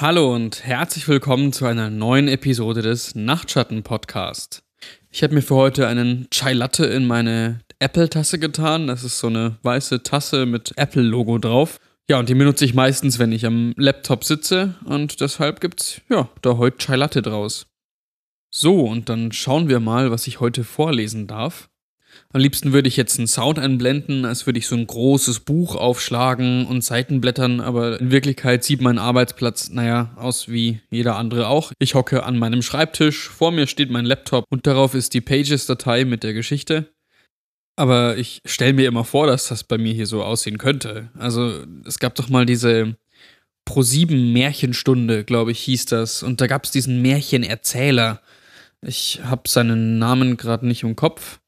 [0.00, 4.62] Hallo und herzlich willkommen zu einer neuen Episode des Nachtschatten Podcast.
[5.10, 8.86] Ich habe mir für heute einen Chai Latte in meine Apple-Tasse getan.
[8.86, 11.78] Das ist so eine weiße Tasse mit Apple-Logo drauf.
[12.08, 16.30] Ja, und die benutze ich meistens, wenn ich am Laptop sitze und deshalb gibt's ja
[16.40, 17.66] da heute Chai Latte draus.
[18.50, 21.69] So, und dann schauen wir mal, was ich heute vorlesen darf.
[22.32, 25.74] Am liebsten würde ich jetzt einen Sound einblenden, als würde ich so ein großes Buch
[25.74, 31.48] aufschlagen und Seiten blättern, aber in Wirklichkeit sieht mein Arbeitsplatz, naja, aus wie jeder andere
[31.48, 31.72] auch.
[31.78, 36.04] Ich hocke an meinem Schreibtisch, vor mir steht mein Laptop und darauf ist die Pages-Datei
[36.04, 36.92] mit der Geschichte.
[37.76, 41.10] Aber ich stelle mir immer vor, dass das bei mir hier so aussehen könnte.
[41.18, 42.96] Also, es gab doch mal diese
[43.66, 46.22] Pro7 Märchenstunde, glaube ich, hieß das.
[46.22, 48.20] Und da gab es diesen Märchenerzähler.
[48.82, 51.40] Ich habe seinen Namen gerade nicht im Kopf.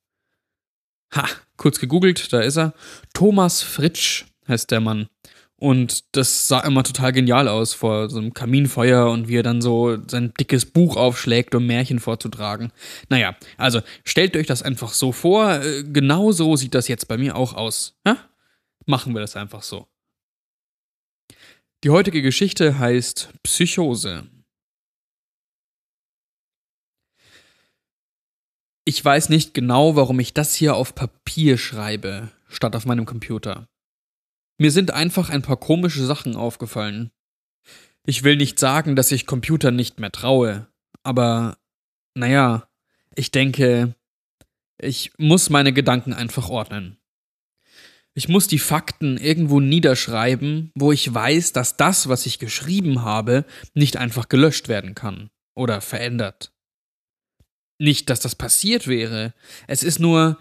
[1.15, 2.75] Ha, kurz gegoogelt, da ist er.
[3.13, 5.09] Thomas Fritsch heißt der Mann.
[5.57, 9.63] Und das sah immer total genial aus vor so einem Kaminfeuer und wie er dann
[9.63, 12.73] so sein dickes Buch aufschlägt, um Märchen vorzutragen.
[13.11, 15.63] Naja, also stellt euch das einfach so vor.
[15.63, 17.95] Äh, genau so sieht das jetzt bei mir auch aus.
[18.05, 18.17] Ja?
[18.87, 19.87] Machen wir das einfach so.
[21.85, 24.25] Die heutige Geschichte heißt Psychose.
[28.85, 33.69] Ich weiß nicht genau, warum ich das hier auf Papier schreibe, statt auf meinem Computer.
[34.59, 37.13] Mir sind einfach ein paar komische Sachen aufgefallen.
[38.05, 40.67] Ich will nicht sagen, dass ich Computer nicht mehr traue,
[41.05, 41.59] aber
[42.15, 42.69] naja,
[43.15, 43.95] ich denke,
[44.79, 46.99] ich muss meine Gedanken einfach ordnen.
[48.15, 53.45] Ich muss die Fakten irgendwo niederschreiben, wo ich weiß, dass das, was ich geschrieben habe,
[53.75, 56.52] nicht einfach gelöscht werden kann oder verändert.
[57.83, 59.35] Nicht, dass das passiert wäre.
[59.67, 60.39] Es ist nur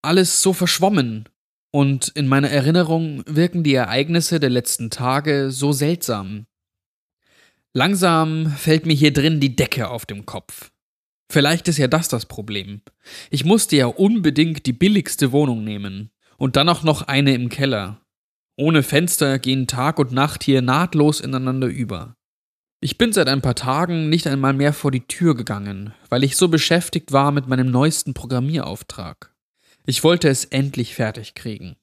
[0.00, 1.28] alles so verschwommen.
[1.70, 6.46] Und in meiner Erinnerung wirken die Ereignisse der letzten Tage so seltsam.
[7.74, 10.70] Langsam fällt mir hier drin die Decke auf dem Kopf.
[11.30, 12.80] Vielleicht ist ja das das Problem.
[13.28, 16.10] Ich musste ja unbedingt die billigste Wohnung nehmen.
[16.38, 18.00] Und dann auch noch eine im Keller.
[18.56, 22.16] Ohne Fenster gehen Tag und Nacht hier nahtlos ineinander über.
[22.80, 26.36] Ich bin seit ein paar Tagen nicht einmal mehr vor die Tür gegangen, weil ich
[26.36, 29.34] so beschäftigt war mit meinem neuesten Programmierauftrag.
[29.84, 31.74] Ich wollte es endlich fertig kriegen.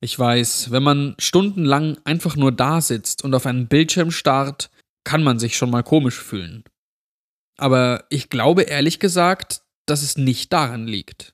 [0.00, 4.70] Ich weiß, wenn man stundenlang einfach nur da sitzt und auf einen Bildschirm starrt,
[5.02, 6.64] kann man sich schon mal komisch fühlen.
[7.56, 11.32] Aber ich glaube ehrlich gesagt, dass es nicht daran liegt.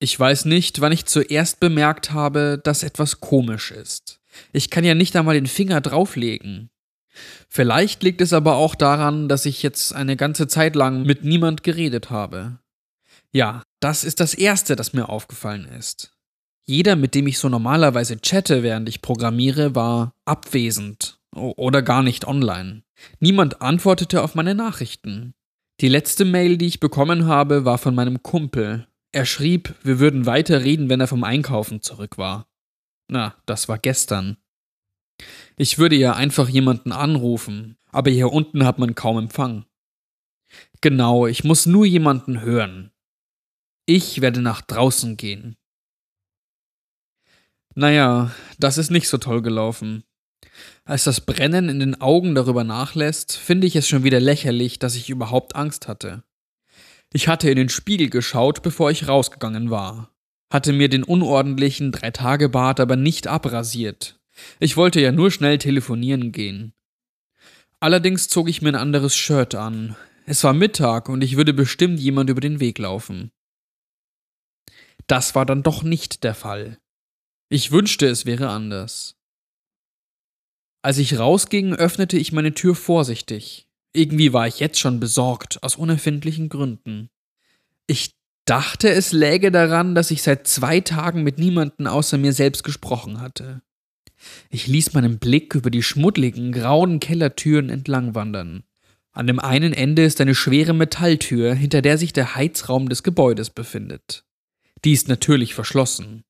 [0.00, 4.20] Ich weiß nicht, wann ich zuerst bemerkt habe, dass etwas komisch ist.
[4.52, 6.70] Ich kann ja nicht einmal den Finger drauflegen.
[7.48, 11.62] Vielleicht liegt es aber auch daran, dass ich jetzt eine ganze Zeit lang mit niemand
[11.62, 12.58] geredet habe.
[13.32, 16.12] Ja, das ist das Erste, das mir aufgefallen ist.
[16.64, 22.26] Jeder, mit dem ich so normalerweise chatte, während ich programmiere, war abwesend oder gar nicht
[22.26, 22.82] online.
[23.20, 25.34] Niemand antwortete auf meine Nachrichten.
[25.80, 28.86] Die letzte Mail, die ich bekommen habe, war von meinem Kumpel.
[29.12, 32.46] Er schrieb, wir würden weiter reden, wenn er vom Einkaufen zurück war.
[33.08, 34.36] Na, das war gestern.
[35.56, 39.64] Ich würde ja einfach jemanden anrufen, aber hier unten hat man kaum Empfang.
[40.80, 42.92] Genau, ich muss nur jemanden hören.
[43.86, 45.56] Ich werde nach draußen gehen.
[47.74, 50.04] Naja, das ist nicht so toll gelaufen.
[50.84, 54.96] Als das Brennen in den Augen darüber nachlässt, finde ich es schon wieder lächerlich, dass
[54.96, 56.24] ich überhaupt Angst hatte.
[57.12, 60.10] Ich hatte in den Spiegel geschaut, bevor ich rausgegangen war,
[60.52, 64.17] hatte mir den unordentlichen Drei-Tage-Bart aber nicht abrasiert,
[64.60, 66.72] ich wollte ja nur schnell telefonieren gehen.
[67.80, 69.96] Allerdings zog ich mir ein anderes Shirt an.
[70.26, 73.30] Es war Mittag und ich würde bestimmt jemand über den Weg laufen.
[75.06, 76.78] Das war dann doch nicht der Fall.
[77.48, 79.16] Ich wünschte, es wäre anders.
[80.82, 83.68] Als ich rausging, öffnete ich meine Tür vorsichtig.
[83.94, 87.08] Irgendwie war ich jetzt schon besorgt, aus unerfindlichen Gründen.
[87.86, 88.14] Ich
[88.44, 93.20] dachte, es läge daran, dass ich seit zwei Tagen mit niemanden außer mir selbst gesprochen
[93.20, 93.62] hatte.
[94.50, 98.64] Ich ließ meinen Blick über die schmuddligen, grauen Kellertüren entlang wandern.
[99.12, 103.50] An dem einen Ende ist eine schwere Metalltür, hinter der sich der Heizraum des Gebäudes
[103.50, 104.24] befindet.
[104.84, 106.24] Die ist natürlich verschlossen.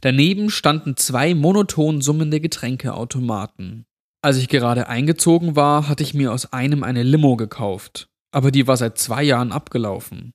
[0.00, 3.84] Daneben standen zwei monoton summende Getränkeautomaten.
[4.22, 8.66] Als ich gerade eingezogen war, hatte ich mir aus einem eine Limo gekauft, aber die
[8.66, 10.32] war seit zwei Jahren abgelaufen.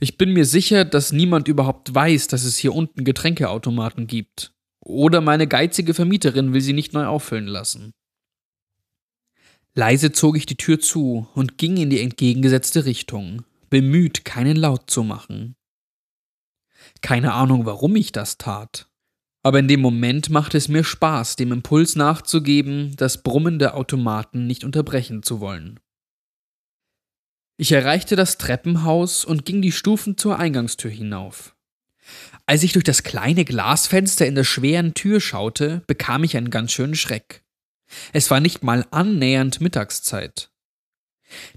[0.00, 4.53] Ich bin mir sicher, dass niemand überhaupt weiß, dass es hier unten Getränkeautomaten gibt.
[4.84, 7.92] Oder meine geizige Vermieterin will sie nicht neu auffüllen lassen.
[9.74, 14.88] Leise zog ich die Tür zu und ging in die entgegengesetzte Richtung, bemüht, keinen Laut
[14.88, 15.56] zu machen.
[17.00, 18.88] Keine Ahnung, warum ich das tat.
[19.42, 24.46] Aber in dem Moment machte es mir Spaß, dem Impuls nachzugeben, das Brummen der Automaten
[24.46, 25.80] nicht unterbrechen zu wollen.
[27.56, 31.53] Ich erreichte das Treppenhaus und ging die Stufen zur Eingangstür hinauf.
[32.46, 36.72] Als ich durch das kleine Glasfenster in der schweren Tür schaute, bekam ich einen ganz
[36.72, 37.42] schönen Schreck.
[38.12, 40.50] Es war nicht mal annähernd Mittagszeit.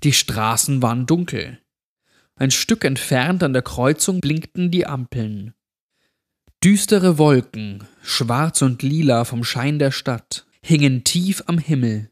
[0.04, 1.60] Die Straßen waren dunkel.
[2.36, 5.54] Ein Stück entfernt an der Kreuzung blinkten die Ampeln.
[6.64, 12.12] Düstere Wolken, schwarz und lila vom Schein der Stadt, hingen tief am Himmel.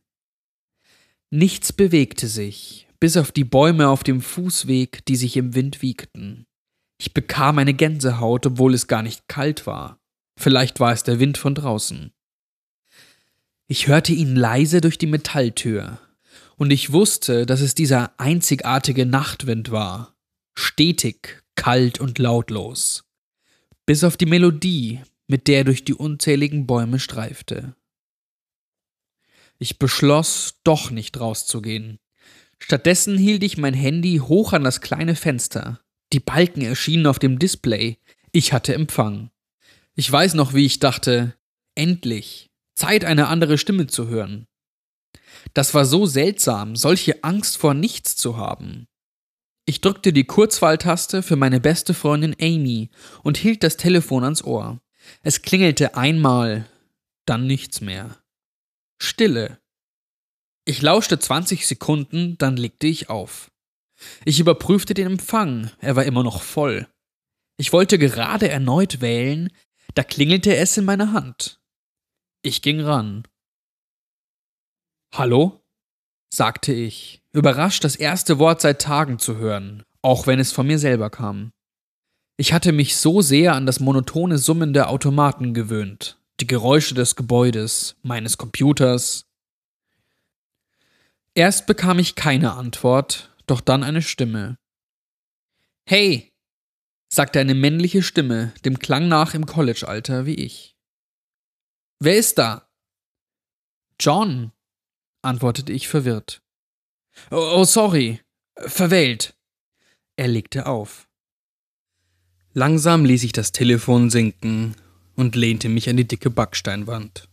[1.31, 6.45] Nichts bewegte sich, bis auf die Bäume auf dem Fußweg, die sich im Wind wiegten.
[7.05, 9.99] Ich bekam eine Gänsehaut, obwohl es gar nicht kalt war.
[10.39, 12.11] Vielleicht war es der Wind von draußen.
[13.67, 15.99] Ich hörte ihn leise durch die Metalltür,
[16.55, 20.15] und ich wusste, dass es dieser einzigartige Nachtwind war,
[20.55, 23.03] stetig, kalt und lautlos,
[23.85, 27.75] bis auf die Melodie, mit der er durch die unzähligen Bäume streifte.
[29.59, 31.99] Ich beschloss, doch nicht rauszugehen.
[32.57, 35.84] Stattdessen hielt ich mein Handy hoch an das kleine Fenster.
[36.13, 37.97] Die Balken erschienen auf dem Display.
[38.31, 39.31] Ich hatte Empfang.
[39.95, 41.35] Ich weiß noch, wie ich dachte,
[41.73, 44.47] endlich, Zeit, eine andere Stimme zu hören.
[45.53, 48.87] Das war so seltsam, solche Angst vor nichts zu haben.
[49.65, 52.89] Ich drückte die Kurzwahltaste für meine beste Freundin Amy
[53.23, 54.79] und hielt das Telefon ans Ohr.
[55.23, 56.69] Es klingelte einmal,
[57.25, 58.17] dann nichts mehr.
[59.01, 59.59] Stille.
[60.65, 63.51] Ich lauschte 20 Sekunden, dann legte ich auf.
[64.25, 66.87] Ich überprüfte den Empfang, er war immer noch voll.
[67.57, 69.49] Ich wollte gerade erneut wählen,
[69.93, 71.59] da klingelte es in meiner Hand.
[72.41, 73.23] Ich ging ran.
[75.13, 75.61] Hallo?
[76.29, 80.79] sagte ich, überrascht, das erste Wort seit Tagen zu hören, auch wenn es von mir
[80.79, 81.53] selber kam.
[82.37, 87.15] Ich hatte mich so sehr an das monotone Summen der Automaten gewöhnt, die Geräusche des
[87.15, 89.25] Gebäudes, meines Computers.
[91.33, 94.57] Erst bekam ich keine Antwort, doch dann eine Stimme.
[95.87, 96.33] Hey,
[97.07, 100.75] sagte eine männliche Stimme, dem Klang nach im College-Alter wie ich.
[101.99, 102.69] Wer ist da?
[103.99, 104.51] John,
[105.21, 106.41] antwortete ich verwirrt.
[107.31, 108.21] Oh, oh sorry,
[108.57, 109.35] verwählt.
[110.17, 111.07] Er legte auf.
[112.53, 114.75] Langsam ließ ich das Telefon sinken
[115.15, 117.29] und lehnte mich an die dicke Backsteinwand.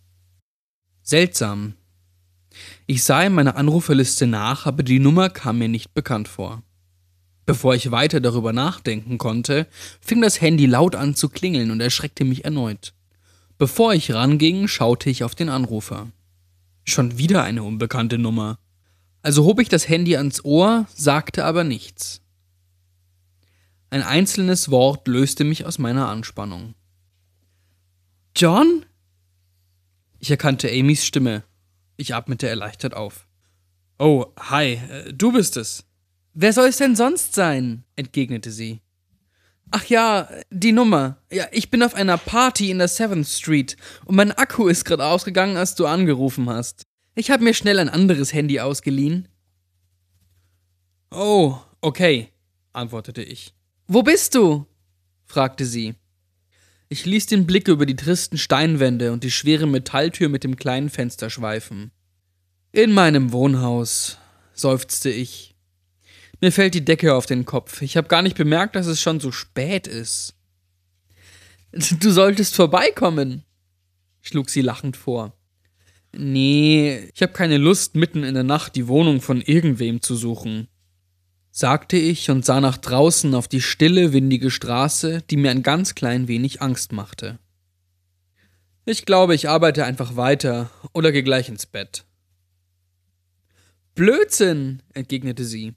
[1.03, 1.75] Seltsam.
[2.87, 6.63] Ich sah in meiner Anruferliste nach, aber die Nummer kam mir nicht bekannt vor.
[7.45, 9.67] Bevor ich weiter darüber nachdenken konnte,
[10.01, 12.95] fing das Handy laut an zu klingeln und erschreckte mich erneut.
[13.59, 16.11] Bevor ich ranging, schaute ich auf den Anrufer.
[16.85, 18.59] Schon wieder eine unbekannte Nummer.
[19.23, 22.23] Also hob ich das Handy ans Ohr, sagte aber nichts.
[23.91, 26.75] Ein einzelnes Wort löste mich aus meiner Anspannung.
[28.37, 28.87] John?
[30.19, 31.45] Ich erkannte Amys Stimme.
[32.03, 33.29] Ich atmete erleichtert auf.
[33.97, 35.85] Oh, hi, äh, du bist es.
[36.35, 37.85] Wer soll es denn sonst sein?
[37.95, 38.81] entgegnete sie.
[39.71, 41.19] Ach ja, die Nummer.
[41.31, 45.05] Ja, ich bin auf einer Party in der Seventh Street und mein Akku ist gerade
[45.05, 46.87] ausgegangen, als du angerufen hast.
[47.15, 49.29] Ich habe mir schnell ein anderes Handy ausgeliehen.
[51.13, 52.31] Oh, okay,
[52.73, 53.55] antwortete ich.
[53.87, 54.67] Wo bist du?
[55.25, 55.95] fragte sie.
[56.93, 60.91] Ich ließ den Blick über die tristen Steinwände und die schwere Metalltür mit dem kleinen
[60.91, 61.91] Fenster schweifen.
[62.71, 64.19] In meinem Wohnhaus,
[64.53, 65.55] seufzte ich
[66.43, 67.81] mir fällt die Decke auf den Kopf.
[67.81, 70.35] Ich habe gar nicht bemerkt, dass es schon so spät ist.
[71.73, 73.45] Du solltest vorbeikommen,
[74.21, 75.33] schlug sie lachend vor.
[76.15, 80.69] Nee, ich habe keine Lust, mitten in der Nacht die Wohnung von irgendwem zu suchen,
[81.53, 85.95] sagte ich und sah nach draußen auf die stille, windige Straße, die mir ein ganz
[85.95, 87.39] klein wenig Angst machte.
[88.87, 92.05] Ich glaube, ich arbeite einfach weiter oder gehe gleich ins Bett.
[93.95, 95.75] Blödsinn, entgegnete sie.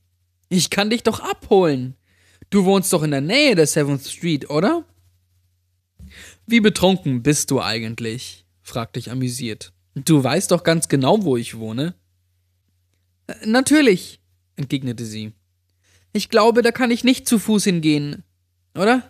[0.47, 1.95] Ich kann dich doch abholen.
[2.49, 4.85] Du wohnst doch in der Nähe der Seventh Street, oder?
[6.47, 8.45] Wie betrunken bist du eigentlich?
[8.61, 9.73] fragte ich amüsiert.
[9.93, 11.95] Du weißt doch ganz genau, wo ich wohne.
[13.27, 14.19] Äh, natürlich,
[14.55, 15.33] entgegnete sie.
[16.15, 18.23] Ich glaube, da kann ich nicht zu Fuß hingehen,
[18.73, 19.03] oder?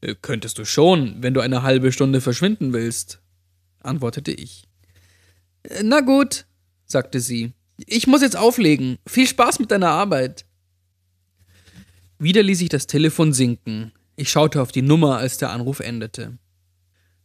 [0.00, 3.20] Äh, könntest du schon, wenn du eine halbe Stunde verschwinden willst,
[3.80, 4.64] antwortete ich.
[5.62, 6.46] Äh, na gut,
[6.84, 7.52] sagte sie
[7.86, 8.98] ich muss jetzt auflegen.
[9.06, 10.44] Viel Spaß mit deiner Arbeit.
[12.18, 13.92] Wieder ließ ich das Telefon sinken.
[14.16, 16.38] Ich schaute auf die Nummer, als der Anruf endete.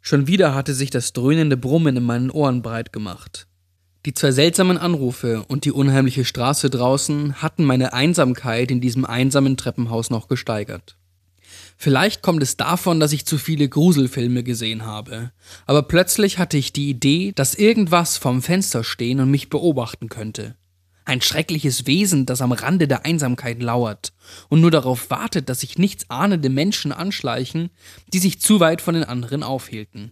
[0.01, 3.47] Schon wieder hatte sich das dröhnende Brummen in meinen Ohren breit gemacht.
[4.05, 9.55] Die zwei seltsamen Anrufe und die unheimliche Straße draußen hatten meine Einsamkeit in diesem einsamen
[9.55, 10.97] Treppenhaus noch gesteigert.
[11.77, 15.31] Vielleicht kommt es davon, dass ich zu viele Gruselfilme gesehen habe,
[15.65, 20.55] aber plötzlich hatte ich die Idee, dass irgendwas vorm Fenster stehen und mich beobachten könnte.
[21.05, 24.13] Ein schreckliches Wesen, das am Rande der Einsamkeit lauert
[24.49, 27.69] und nur darauf wartet, dass sich nichts ahnende Menschen anschleichen,
[28.11, 30.11] die sich zu weit von den anderen aufhielten.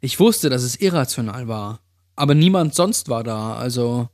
[0.00, 1.80] Ich wusste, dass es irrational war,
[2.16, 4.08] aber niemand sonst war da, also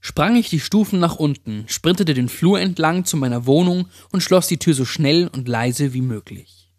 [0.00, 4.48] sprang ich die Stufen nach unten, sprintete den Flur entlang zu meiner Wohnung und schloss
[4.48, 6.70] die Tür so schnell und leise wie möglich.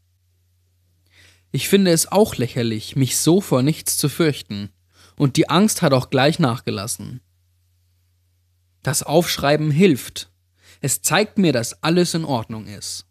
[1.51, 4.69] Ich finde es auch lächerlich, mich so vor nichts zu fürchten,
[5.15, 7.21] und die Angst hat auch gleich nachgelassen.
[8.81, 10.31] Das Aufschreiben hilft.
[10.81, 13.05] Es zeigt mir, dass alles in Ordnung ist.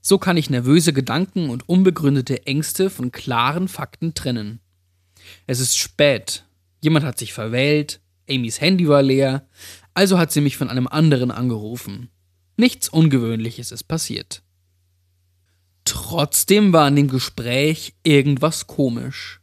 [0.00, 4.60] So kann ich nervöse Gedanken und unbegründete Ängste von klaren Fakten trennen.
[5.46, 6.44] Es ist spät.
[6.80, 9.46] Jemand hat sich verwählt, Amys Handy war leer,
[9.94, 12.08] also hat sie mich von einem anderen angerufen.
[12.56, 14.42] Nichts Ungewöhnliches ist passiert.
[15.84, 19.40] Trotzdem war an dem Gespräch irgendwas komisch.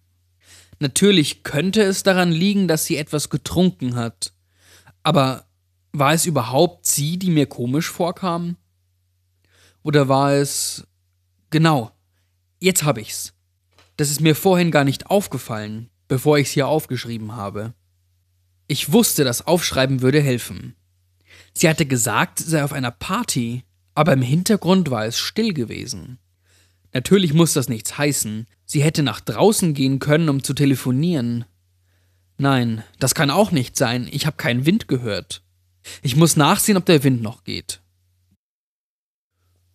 [0.80, 4.34] Natürlich könnte es daran liegen, dass sie etwas getrunken hat.
[5.04, 5.46] Aber
[5.92, 8.56] war es überhaupt sie, die mir komisch vorkam?
[9.84, 10.88] Oder war es.
[11.50, 11.92] Genau,
[12.60, 13.34] jetzt hab ich's.
[14.00, 17.74] Das ist mir vorhin gar nicht aufgefallen, bevor ich's hier aufgeschrieben habe.
[18.66, 20.78] Ich wusste, das Aufschreiben würde helfen.
[21.54, 23.66] Sie hatte gesagt, sie sei auf einer Party,
[23.96, 26.18] aber im Hintergrund war es still gewesen.
[26.94, 28.48] Natürlich muss das nichts heißen.
[28.64, 31.44] Sie hätte nach draußen gehen können, um zu telefonieren.
[32.38, 34.08] Nein, das kann auch nicht sein.
[34.10, 35.44] Ich habe keinen Wind gehört.
[36.04, 37.82] Ich muss nachsehen, ob der Wind noch geht.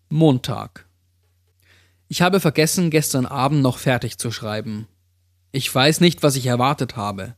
[0.08, 0.83] Montag.
[2.08, 4.86] Ich habe vergessen, gestern Abend noch fertig zu schreiben.
[5.52, 7.34] Ich weiß nicht, was ich erwartet habe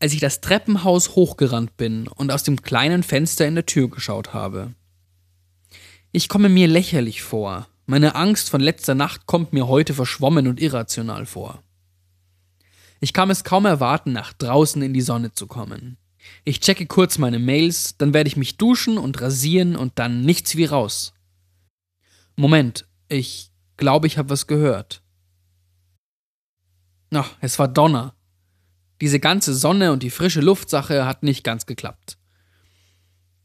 [0.00, 4.32] als ich das Treppenhaus hochgerannt bin und aus dem kleinen Fenster in der Tür geschaut
[4.32, 4.74] habe.
[6.10, 7.68] Ich komme mir lächerlich vor.
[7.86, 11.62] Meine Angst von letzter Nacht kommt mir heute verschwommen und irrational vor.
[13.00, 15.98] Ich kann es kaum erwarten, nach draußen in die Sonne zu kommen.
[16.44, 20.56] Ich checke kurz meine Mails, dann werde ich mich duschen und rasieren und dann nichts
[20.56, 21.12] wie raus.
[22.36, 23.49] Moment, ich
[23.80, 25.02] glaube, ich habe was gehört.
[27.12, 28.14] Ach, es war Donner.
[29.00, 32.16] Diese ganze Sonne und die frische Luftsache hat nicht ganz geklappt.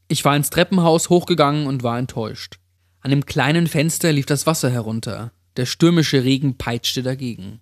[0.07, 2.59] Ich war ins Treppenhaus hochgegangen und war enttäuscht.
[2.99, 7.61] An dem kleinen Fenster lief das Wasser herunter, der stürmische Regen peitschte dagegen.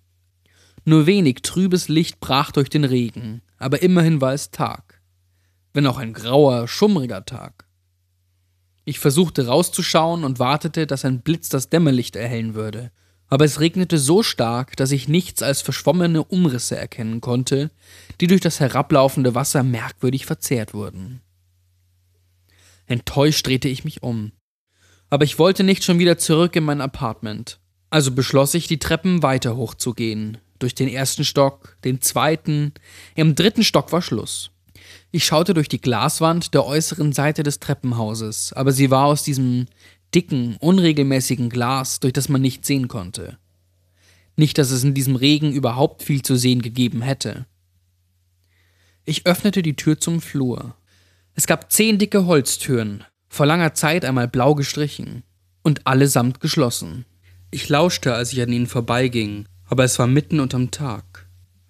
[0.84, 5.00] Nur wenig trübes Licht brach durch den Regen, aber immerhin war es Tag.
[5.72, 7.63] Wenn auch ein grauer, schummriger Tag.
[8.84, 12.90] Ich versuchte rauszuschauen und wartete, dass ein Blitz das Dämmerlicht erhellen würde,
[13.28, 17.70] aber es regnete so stark, dass ich nichts als verschwommene Umrisse erkennen konnte,
[18.20, 21.20] die durch das herablaufende Wasser merkwürdig verzerrt wurden.
[22.86, 24.32] Enttäuscht drehte ich mich um.
[25.08, 27.58] Aber ich wollte nicht schon wieder zurück in mein Apartment.
[27.88, 30.38] Also beschloss ich, die Treppen weiter hochzugehen.
[30.58, 32.72] Durch den ersten Stock, den zweiten.
[33.14, 34.50] Im dritten Stock war Schluss.
[35.14, 39.66] Ich schaute durch die Glaswand der äußeren Seite des Treppenhauses, aber sie war aus diesem
[40.12, 43.38] dicken, unregelmäßigen Glas, durch das man nicht sehen konnte.
[44.34, 47.46] Nicht, dass es in diesem Regen überhaupt viel zu sehen gegeben hätte.
[49.04, 50.74] Ich öffnete die Tür zum Flur.
[51.36, 55.22] Es gab zehn dicke Holztüren, vor langer Zeit einmal blau gestrichen,
[55.62, 57.04] und allesamt geschlossen.
[57.52, 61.13] Ich lauschte, als ich an ihnen vorbeiging, aber es war mitten unterm Tag.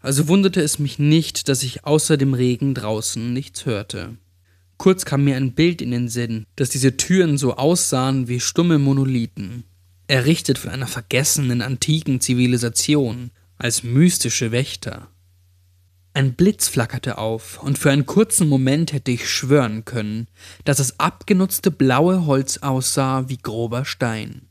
[0.05, 4.19] Also wunderte es mich nicht, dass ich außer dem Regen draußen nichts hörte.
[4.77, 8.79] Kurz kam mir ein Bild in den Sinn, dass diese Türen so aussahen wie stumme
[8.79, 9.65] Monolithen,
[10.07, 15.09] errichtet von einer vergessenen antiken Zivilisation, als mystische Wächter.
[16.13, 20.29] Ein Blitz flackerte auf, und für einen kurzen Moment hätte ich schwören können,
[20.67, 24.43] dass das abgenutzte blaue Holz aussah wie grober Stein.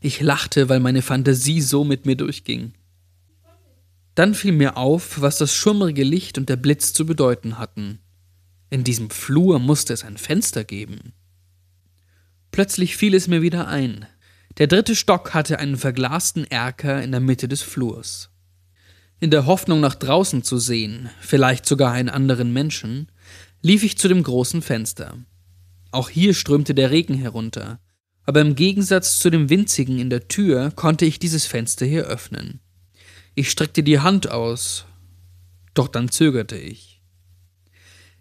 [0.00, 2.72] Ich lachte, weil meine Fantasie so mit mir durchging.
[4.18, 8.00] Dann fiel mir auf, was das schummrige Licht und der Blitz zu bedeuten hatten.
[8.68, 11.12] In diesem Flur musste es ein Fenster geben.
[12.50, 14.06] Plötzlich fiel es mir wieder ein.
[14.56, 18.30] Der dritte Stock hatte einen verglasten Erker in der Mitte des Flurs.
[19.20, 23.12] In der Hoffnung, nach draußen zu sehen, vielleicht sogar einen anderen Menschen,
[23.62, 25.16] lief ich zu dem großen Fenster.
[25.92, 27.78] Auch hier strömte der Regen herunter,
[28.24, 32.58] aber im Gegensatz zu dem winzigen in der Tür konnte ich dieses Fenster hier öffnen.
[33.38, 34.84] Ich streckte die Hand aus,
[35.72, 37.00] doch dann zögerte ich.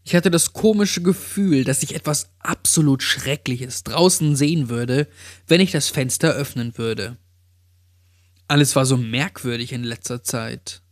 [0.03, 5.07] Ich hatte das komische Gefühl, dass ich etwas absolut Schreckliches draußen sehen würde,
[5.47, 7.17] wenn ich das Fenster öffnen würde.
[8.47, 10.83] Alles war so merkwürdig in letzter Zeit.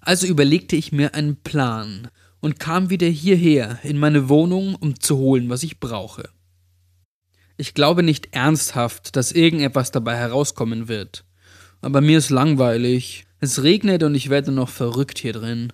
[0.00, 2.08] Also überlegte ich mir einen Plan
[2.40, 6.28] und kam wieder hierher in meine Wohnung, um zu holen, was ich brauche.
[7.56, 11.24] Ich glaube nicht ernsthaft, dass irgendetwas dabei herauskommen wird.
[11.80, 13.27] Aber mir ist langweilig.
[13.40, 15.72] Es regnet und ich werde noch verrückt hier drin.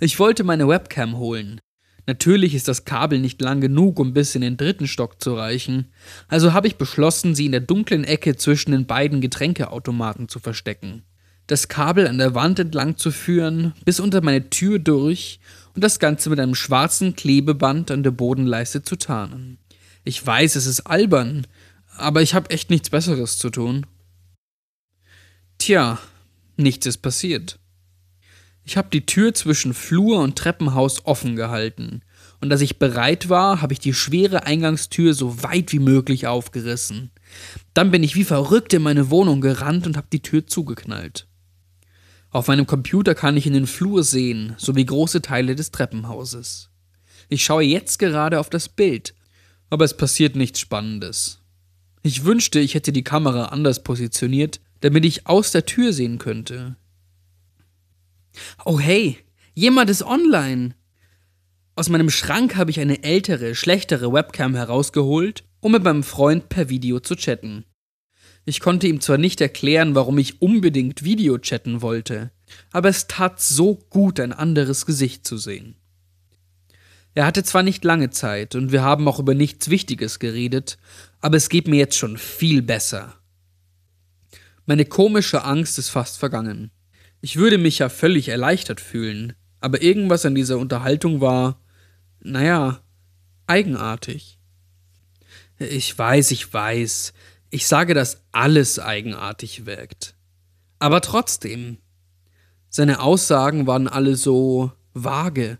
[0.00, 1.60] Ich wollte meine Webcam holen.
[2.06, 5.92] Natürlich ist das Kabel nicht lang genug, um bis in den dritten Stock zu reichen,
[6.26, 11.04] also habe ich beschlossen, sie in der dunklen Ecke zwischen den beiden Getränkeautomaten zu verstecken.
[11.46, 15.38] Das Kabel an der Wand entlang zu führen, bis unter meine Tür durch
[15.74, 19.58] und das Ganze mit einem schwarzen Klebeband an der Bodenleiste zu tarnen.
[20.02, 21.46] Ich weiß, es ist albern,
[21.96, 23.86] aber ich habe echt nichts Besseres zu tun.
[25.58, 25.98] Tja,
[26.60, 27.58] nichts ist passiert.
[28.64, 32.02] Ich habe die Tür zwischen Flur und Treppenhaus offen gehalten,
[32.40, 37.10] und als ich bereit war, habe ich die schwere Eingangstür so weit wie möglich aufgerissen.
[37.74, 41.26] Dann bin ich wie verrückt in meine Wohnung gerannt und habe die Tür zugeknallt.
[42.30, 46.70] Auf meinem Computer kann ich in den Flur sehen, sowie große Teile des Treppenhauses.
[47.28, 49.14] Ich schaue jetzt gerade auf das Bild
[49.70, 51.38] aber es passiert nichts Spannendes.
[52.02, 56.76] Ich wünschte, ich hätte die Kamera anders positioniert, damit ich aus der Tür sehen könnte.
[58.64, 59.18] Oh hey,
[59.54, 60.74] jemand ist online.
[61.76, 66.68] Aus meinem Schrank habe ich eine ältere, schlechtere Webcam herausgeholt, um mit meinem Freund per
[66.68, 67.64] Video zu chatten.
[68.44, 72.30] Ich konnte ihm zwar nicht erklären, warum ich unbedingt Video chatten wollte,
[72.72, 75.76] aber es tat so gut, ein anderes Gesicht zu sehen.
[77.14, 80.78] Er hatte zwar nicht lange Zeit und wir haben auch über nichts Wichtiges geredet,
[81.20, 83.19] aber es geht mir jetzt schon viel besser.
[84.70, 86.70] Meine komische Angst ist fast vergangen.
[87.20, 91.60] Ich würde mich ja völlig erleichtert fühlen, aber irgendwas an dieser Unterhaltung war,
[92.20, 92.78] naja,
[93.48, 94.38] eigenartig.
[95.58, 97.12] Ich weiß, ich weiß,
[97.50, 100.14] ich sage, dass alles eigenartig wirkt.
[100.78, 101.78] Aber trotzdem,
[102.68, 105.58] seine Aussagen waren alle so vage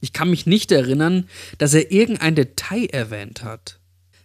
[0.00, 3.78] ich kann mich nicht erinnern, dass er irgendein Detail erwähnt hat.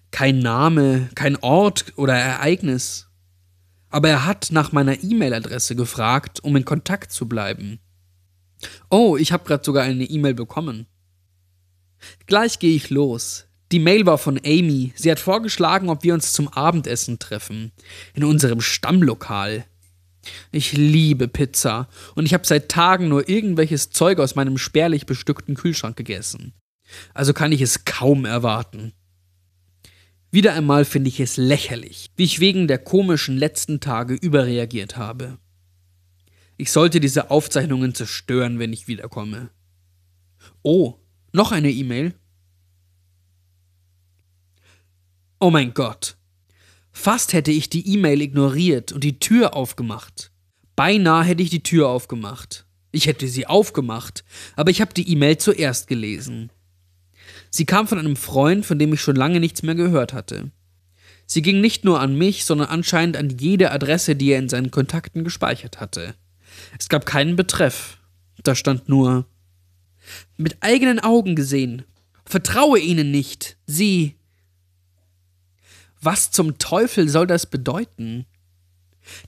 [0.10, 3.05] Kein Name, kein Ort oder Ereignis.
[3.90, 7.80] Aber er hat nach meiner E-Mail-Adresse gefragt, um in Kontakt zu bleiben.
[8.90, 10.88] Oh, ich habe gerade sogar eine E-Mail bekommen.
[12.26, 13.46] Gleich gehe ich los.
[13.72, 14.94] Die Mail war von Amy.
[14.96, 17.72] Sie hat vorgeschlagen, ob wir uns zum Abendessen treffen.
[18.14, 19.66] In unserem Stammlokal.
[20.52, 25.56] Ich liebe Pizza und ich habe seit Tagen nur irgendwelches Zeug aus meinem spärlich bestückten
[25.56, 26.54] Kühlschrank gegessen.
[27.14, 28.94] Also kann ich es kaum erwarten.
[30.36, 35.38] Wieder einmal finde ich es lächerlich, wie ich wegen der komischen letzten Tage überreagiert habe.
[36.58, 39.50] Ich sollte diese Aufzeichnungen zerstören, wenn ich wiederkomme.
[40.62, 40.96] Oh,
[41.32, 42.16] noch eine E-Mail?
[45.40, 46.18] Oh mein Gott,
[46.92, 50.34] Fast hätte ich die E-Mail ignoriert und die Tür aufgemacht.
[50.76, 52.66] Beinahe hätte ich die Tür aufgemacht.
[52.92, 54.26] Ich hätte sie aufgemacht,
[54.58, 56.52] aber ich habe die E-Mail zuerst gelesen.
[57.56, 60.52] Sie kam von einem Freund, von dem ich schon lange nichts mehr gehört hatte.
[61.26, 64.72] Sie ging nicht nur an mich, sondern anscheinend an jede Adresse, die er in seinen
[64.72, 66.16] Kontakten gespeichert hatte.
[66.78, 67.98] Es gab keinen Betreff.
[68.44, 69.26] Da stand nur
[70.36, 71.84] mit eigenen Augen gesehen.
[72.26, 73.56] Vertraue ihnen nicht.
[73.66, 74.16] Sie
[76.02, 78.26] was zum Teufel soll das bedeuten?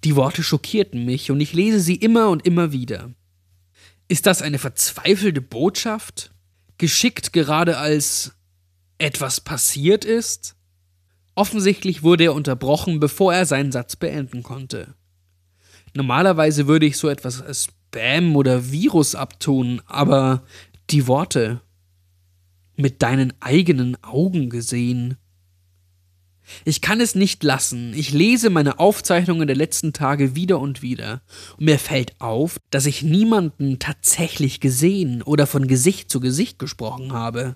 [0.04, 3.10] Die Worte schockierten mich und ich lese sie immer und immer wieder.
[4.10, 6.30] Ist das eine verzweifelte Botschaft?
[6.78, 8.34] Geschickt gerade als
[8.98, 10.56] etwas passiert ist?
[11.36, 14.96] Offensichtlich wurde er unterbrochen, bevor er seinen Satz beenden konnte.
[15.94, 20.44] Normalerweise würde ich so etwas als Spam oder Virus abtun, aber
[20.90, 21.62] die Worte
[22.76, 25.18] mit deinen eigenen Augen gesehen
[26.66, 27.94] ich kann es nicht lassen.
[27.94, 31.22] Ich lese meine Aufzeichnungen der letzten Tage wieder und wieder.
[31.58, 37.14] Und mir fällt auf, dass ich niemanden tatsächlich gesehen oder von Gesicht zu Gesicht gesprochen
[37.14, 37.56] habe.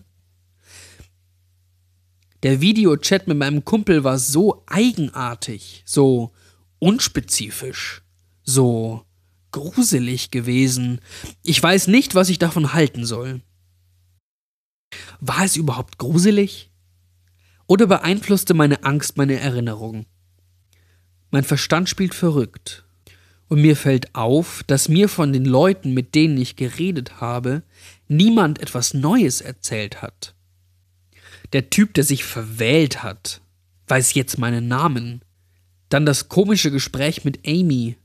[2.43, 6.31] Der Videochat mit meinem Kumpel war so eigenartig, so
[6.79, 8.01] unspezifisch,
[8.43, 9.05] so
[9.51, 11.01] gruselig gewesen.
[11.43, 13.41] Ich weiß nicht, was ich davon halten soll.
[15.19, 16.70] War es überhaupt gruselig?
[17.71, 20.05] Oder beeinflusste meine Angst meine Erinnerung?
[21.29, 22.83] Mein Verstand spielt verrückt.
[23.47, 27.63] Und mir fällt auf, dass mir von den Leuten, mit denen ich geredet habe,
[28.09, 30.35] niemand etwas Neues erzählt hat.
[31.53, 33.39] Der Typ, der sich verwählt hat,
[33.87, 35.21] weiß jetzt meinen Namen.
[35.87, 37.95] Dann das komische Gespräch mit Amy.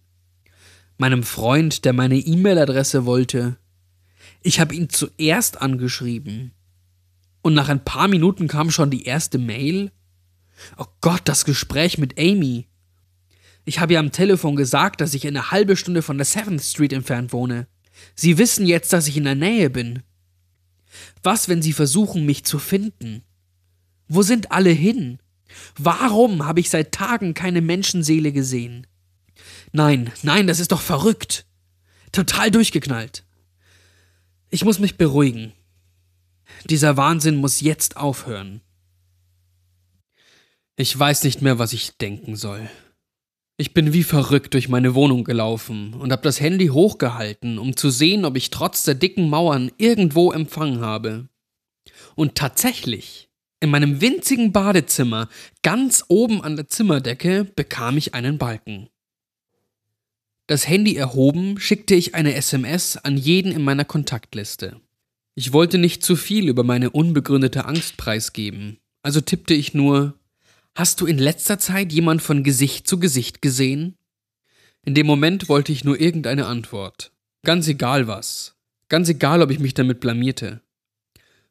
[0.97, 3.57] Meinem Freund, der meine E-Mail-Adresse wollte.
[4.43, 6.53] Ich habe ihn zuerst angeschrieben.
[7.47, 9.93] Und nach ein paar Minuten kam schon die erste Mail.
[10.79, 12.67] Oh Gott, das Gespräch mit Amy.
[13.65, 16.93] Ich habe ihr am Telefon gesagt, dass ich eine halbe Stunde von der Seventh Street
[16.93, 17.69] entfernt wohne.
[18.17, 20.03] Sie wissen jetzt, dass ich in der Nähe bin.
[21.23, 23.23] Was, wenn sie versuchen, mich zu finden?
[24.09, 25.21] Wo sind alle hin?
[25.79, 28.89] Warum habe ich seit Tagen keine Menschenseele gesehen?
[29.71, 31.47] Nein, nein, das ist doch verrückt.
[32.11, 33.25] Total durchgeknallt.
[34.51, 35.53] Ich muss mich beruhigen.
[36.69, 38.61] Dieser Wahnsinn muss jetzt aufhören.
[40.77, 42.69] Ich weiß nicht mehr, was ich denken soll.
[43.59, 47.89] Ich bin wie verrückt durch meine Wohnung gelaufen und habe das Handy hochgehalten, um zu
[47.89, 51.29] sehen, ob ich trotz der dicken Mauern irgendwo Empfang habe.
[52.15, 53.31] Und tatsächlich,
[53.61, 55.31] in meinem winzigen Badezimmer,
[55.63, 58.91] ganz oben an der Zimmerdecke, bekam ich einen Balken.
[60.47, 64.81] Das Handy erhoben, schickte ich eine SMS an jeden in meiner Kontaktliste.
[65.39, 70.19] Ich wollte nicht zu viel über meine unbegründete Angst preisgeben, also tippte ich nur
[70.75, 73.97] Hast du in letzter Zeit jemand von Gesicht zu Gesicht gesehen?
[74.87, 77.13] In dem Moment wollte ich nur irgendeine Antwort.
[77.45, 78.57] Ganz egal was.
[78.89, 80.63] Ganz egal, ob ich mich damit blamierte.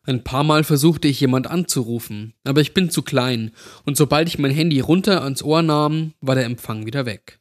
[0.01, 3.51] Ein paar Mal versuchte ich jemand anzurufen, aber ich bin zu klein,
[3.83, 7.39] und sobald ich mein Handy runter ans Ohr nahm, war der Empfang wieder weg.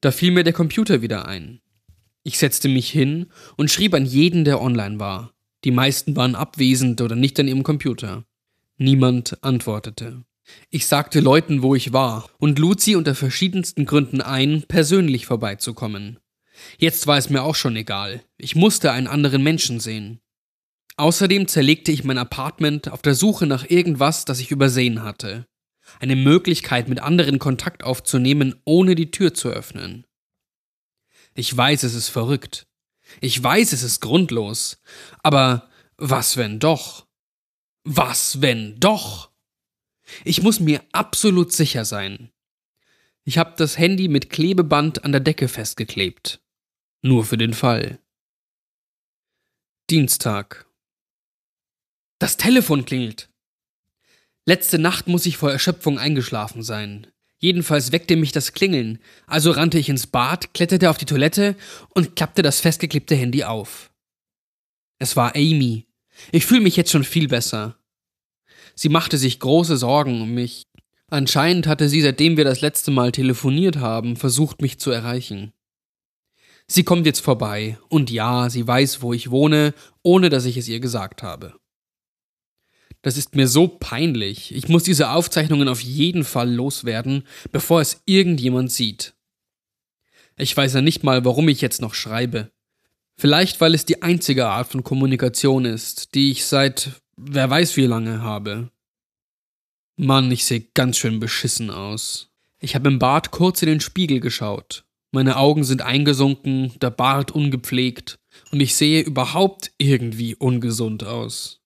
[0.00, 1.60] Da fiel mir der Computer wieder ein.
[2.24, 5.32] Ich setzte mich hin und schrieb an jeden, der online war.
[5.64, 8.24] Die meisten waren abwesend oder nicht an ihrem Computer.
[8.76, 10.24] Niemand antwortete.
[10.70, 16.18] Ich sagte Leuten, wo ich war, und lud sie unter verschiedensten Gründen ein, persönlich vorbeizukommen.
[16.78, 18.22] Jetzt war es mir auch schon egal.
[18.36, 20.20] Ich musste einen anderen Menschen sehen.
[20.96, 25.46] Außerdem zerlegte ich mein Apartment auf der Suche nach irgendwas, das ich übersehen hatte.
[25.98, 30.06] Eine Möglichkeit, mit anderen Kontakt aufzunehmen, ohne die Tür zu öffnen.
[31.34, 32.66] Ich weiß, es ist verrückt.
[33.20, 34.80] Ich weiß, es ist grundlos.
[35.22, 37.06] Aber was wenn doch?
[37.84, 39.30] Was wenn doch?
[40.24, 42.30] Ich muss mir absolut sicher sein.
[43.24, 46.40] Ich habe das Handy mit Klebeband an der Decke festgeklebt.
[47.02, 47.98] Nur für den Fall.
[49.88, 50.66] Dienstag.
[52.18, 53.30] Das Telefon klingelt.
[54.46, 57.06] Letzte Nacht muss ich vor Erschöpfung eingeschlafen sein.
[57.42, 61.56] Jedenfalls weckte mich das Klingeln, also rannte ich ins Bad, kletterte auf die Toilette
[61.94, 63.90] und klappte das festgeklebte Handy auf.
[64.98, 65.86] Es war Amy.
[66.32, 67.78] Ich fühle mich jetzt schon viel besser.
[68.74, 70.66] Sie machte sich große Sorgen um mich.
[71.08, 75.54] Anscheinend hatte sie, seitdem wir das letzte Mal telefoniert haben, versucht, mich zu erreichen.
[76.66, 80.68] Sie kommt jetzt vorbei, und ja, sie weiß, wo ich wohne, ohne dass ich es
[80.68, 81.59] ihr gesagt habe.
[83.02, 84.54] Das ist mir so peinlich.
[84.54, 89.14] Ich muss diese Aufzeichnungen auf jeden Fall loswerden, bevor es irgendjemand sieht.
[90.36, 92.50] Ich weiß ja nicht mal, warum ich jetzt noch schreibe.
[93.16, 97.86] Vielleicht, weil es die einzige Art von Kommunikation ist, die ich seit wer weiß wie
[97.86, 98.70] lange habe.
[99.96, 102.30] Mann, ich sehe ganz schön beschissen aus.
[102.58, 104.84] Ich habe im Bad kurz in den Spiegel geschaut.
[105.12, 108.18] Meine Augen sind eingesunken, der Bart ungepflegt
[108.52, 111.59] und ich sehe überhaupt irgendwie ungesund aus.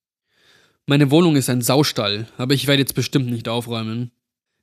[0.87, 4.11] Meine Wohnung ist ein Saustall, aber ich werde jetzt bestimmt nicht aufräumen.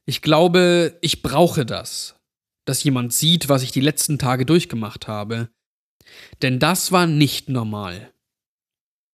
[0.05, 2.15] Ich glaube, ich brauche das.
[2.65, 5.49] Dass jemand sieht, was ich die letzten Tage durchgemacht habe.
[6.41, 8.13] Denn das war nicht normal.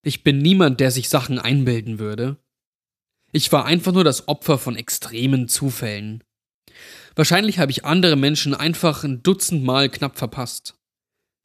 [0.04, 2.38] Ich bin niemand, der sich Sachen einbilden würde.
[3.32, 6.24] Ich war einfach nur das Opfer von extremen Zufällen.
[7.16, 10.76] Wahrscheinlich habe ich andere Menschen einfach ein Dutzend Mal knapp verpasst.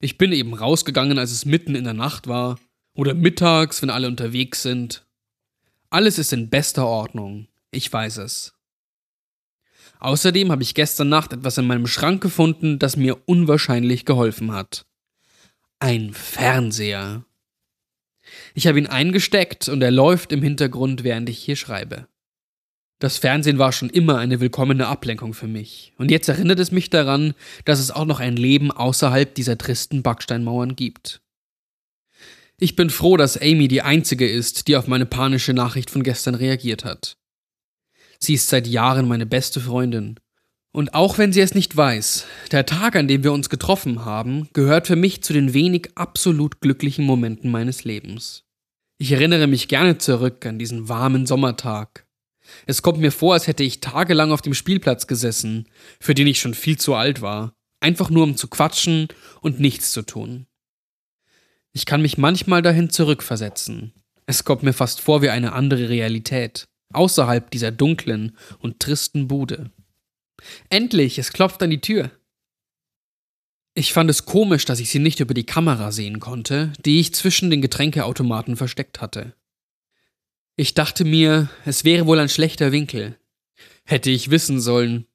[0.01, 2.59] Ich bin eben rausgegangen, als es mitten in der Nacht war,
[2.96, 5.07] oder mittags, wenn alle unterwegs sind.
[5.93, 8.55] Alles ist in bester Ordnung, ich weiß es.
[10.01, 14.87] Außerdem habe ich gestern Nacht etwas in meinem Schrank gefunden, das mir unwahrscheinlich geholfen hat.
[15.81, 17.27] Ein Fernseher.
[18.55, 22.09] Ich habe ihn eingesteckt und er läuft im Hintergrund, während ich hier schreibe.
[22.99, 26.89] Das Fernsehen war schon immer eine willkommene Ablenkung für mich, und jetzt erinnert es mich
[26.89, 27.35] daran,
[27.67, 31.22] dass es auch noch ein Leben außerhalb dieser tristen Backsteinmauern gibt.
[32.62, 36.37] Ich bin froh, dass Amy die einzige ist, die auf meine panische Nachricht von gestern
[36.37, 37.16] reagiert hat.
[38.20, 40.20] Sie ist seit Jahren meine beste Freundin
[40.72, 44.48] und auch wenn sie es nicht weiß, der Tag, an dem wir uns getroffen haben,
[44.53, 48.44] gehört für mich zu den wenig absolut glücklichen Momenten meines Lebens.
[48.96, 52.07] Ich erinnere mich gerne zurück an diesen warmen Sommertag.
[52.66, 56.38] Es kommt mir vor, als hätte ich tagelang auf dem Spielplatz gesessen, für den ich
[56.38, 59.09] schon viel zu alt war, einfach nur um zu quatschen
[59.40, 60.46] und nichts zu tun.
[61.73, 63.93] Ich kann mich manchmal dahin zurückversetzen.
[64.27, 69.71] Es kommt mir fast vor wie eine andere Realität, außerhalb dieser dunklen und tristen Bude.
[70.69, 72.11] Endlich, es klopft an die Tür.
[73.75, 77.15] Ich fand es komisch, dass ich sie nicht über die Kamera sehen konnte, die ich
[77.15, 79.35] zwischen den Getränkeautomaten versteckt hatte.
[80.57, 83.19] Ich dachte mir, es wäre wohl ein schlechter Winkel.
[83.85, 85.07] Hätte ich wissen sollen.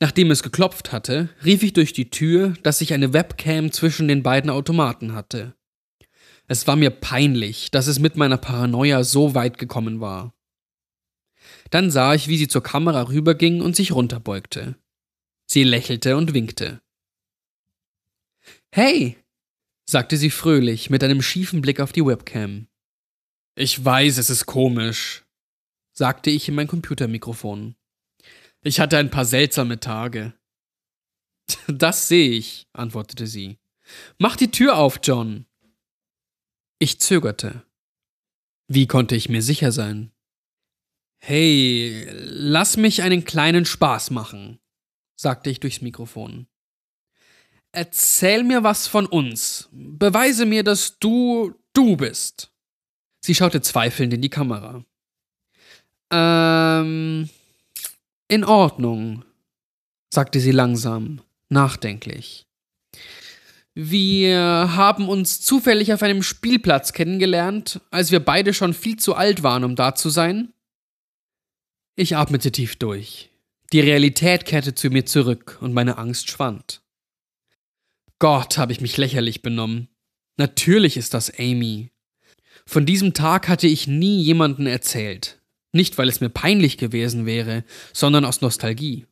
[0.00, 4.22] Nachdem es geklopft hatte, rief ich durch die Tür, dass ich eine Webcam zwischen den
[4.22, 5.54] beiden Automaten hatte.
[6.46, 10.34] Es war mir peinlich, dass es mit meiner Paranoia so weit gekommen war.
[11.70, 14.76] Dann sah ich, wie sie zur Kamera rüberging und sich runterbeugte.
[15.46, 16.80] Sie lächelte und winkte.
[18.70, 19.16] Hey,
[19.88, 22.68] sagte sie fröhlich mit einem schiefen Blick auf die Webcam.
[23.54, 25.24] Ich weiß, es ist komisch,
[25.92, 27.76] sagte ich in mein Computermikrofon.
[28.64, 30.34] Ich hatte ein paar seltsame Tage.
[31.68, 33.58] Das sehe ich, antwortete sie.
[34.18, 35.44] Mach die Tür auf, John.
[36.78, 37.62] Ich zögerte.
[38.66, 40.10] Wie konnte ich mir sicher sein?
[41.18, 44.58] Hey, lass mich einen kleinen Spaß machen,
[45.16, 46.46] sagte ich durchs Mikrofon.
[47.72, 49.68] Erzähl mir was von uns.
[49.72, 52.52] Beweise mir, dass du du bist.
[53.20, 54.82] Sie schaute zweifelnd in die Kamera.
[56.10, 57.28] Ähm.
[58.28, 59.24] In Ordnung,
[60.12, 62.46] sagte sie langsam, nachdenklich.
[63.74, 64.38] Wir
[64.76, 69.64] haben uns zufällig auf einem Spielplatz kennengelernt, als wir beide schon viel zu alt waren,
[69.64, 70.52] um da zu sein.
[71.96, 73.30] Ich atmete tief durch.
[73.72, 76.82] Die Realität kehrte zu mir zurück und meine Angst schwand.
[78.20, 79.88] Gott, habe ich mich lächerlich benommen.
[80.36, 81.90] Natürlich ist das Amy.
[82.64, 85.40] Von diesem Tag hatte ich nie jemanden erzählt.
[85.74, 89.06] Nicht, weil es mir peinlich gewesen wäre, sondern aus Nostalgie.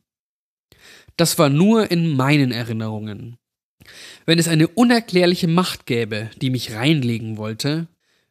[1.17, 3.37] Das war nur in meinen Erinnerungen.
[4.25, 7.89] Wenn es eine unerklärliche Macht gäbe, die mich reinlegen wollte,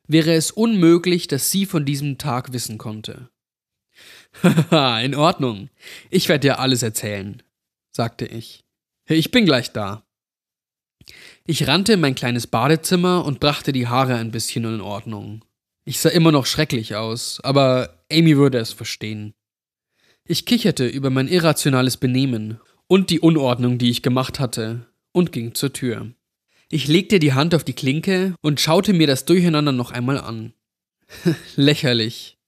[0.09, 3.29] wäre es unmöglich, dass sie von diesem Tag wissen konnte.
[4.43, 5.69] Haha, in Ordnung.
[6.09, 7.43] Ich werde dir alles erzählen,
[7.91, 8.65] sagte ich.
[9.05, 10.07] Ich bin gleich da.
[11.45, 15.45] Ich rannte in mein kleines Badezimmer und brachte die Haare ein bisschen in Ordnung.
[15.85, 19.35] Ich sah immer noch schrecklich aus, aber Amy würde es verstehen.
[20.25, 25.55] Ich kicherte über mein irrationales Benehmen und die Unordnung, die ich gemacht hatte, und ging
[25.55, 26.13] zur Tür.
[26.71, 30.53] Ich legte die Hand auf die Klinke und schaute mir das Durcheinander noch einmal an.
[31.57, 32.39] Lächerlich.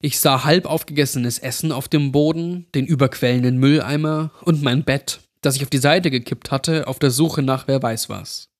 [0.00, 5.56] Ich sah halb aufgegessenes Essen auf dem Boden, den überquellenden Mülleimer und mein Bett, das
[5.56, 8.50] ich auf die Seite gekippt hatte, auf der Suche nach wer weiß was.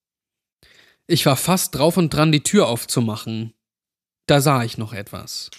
[1.07, 3.53] Ich war fast drauf und dran, die Tür aufzumachen.
[4.27, 5.51] Da sah ich noch etwas.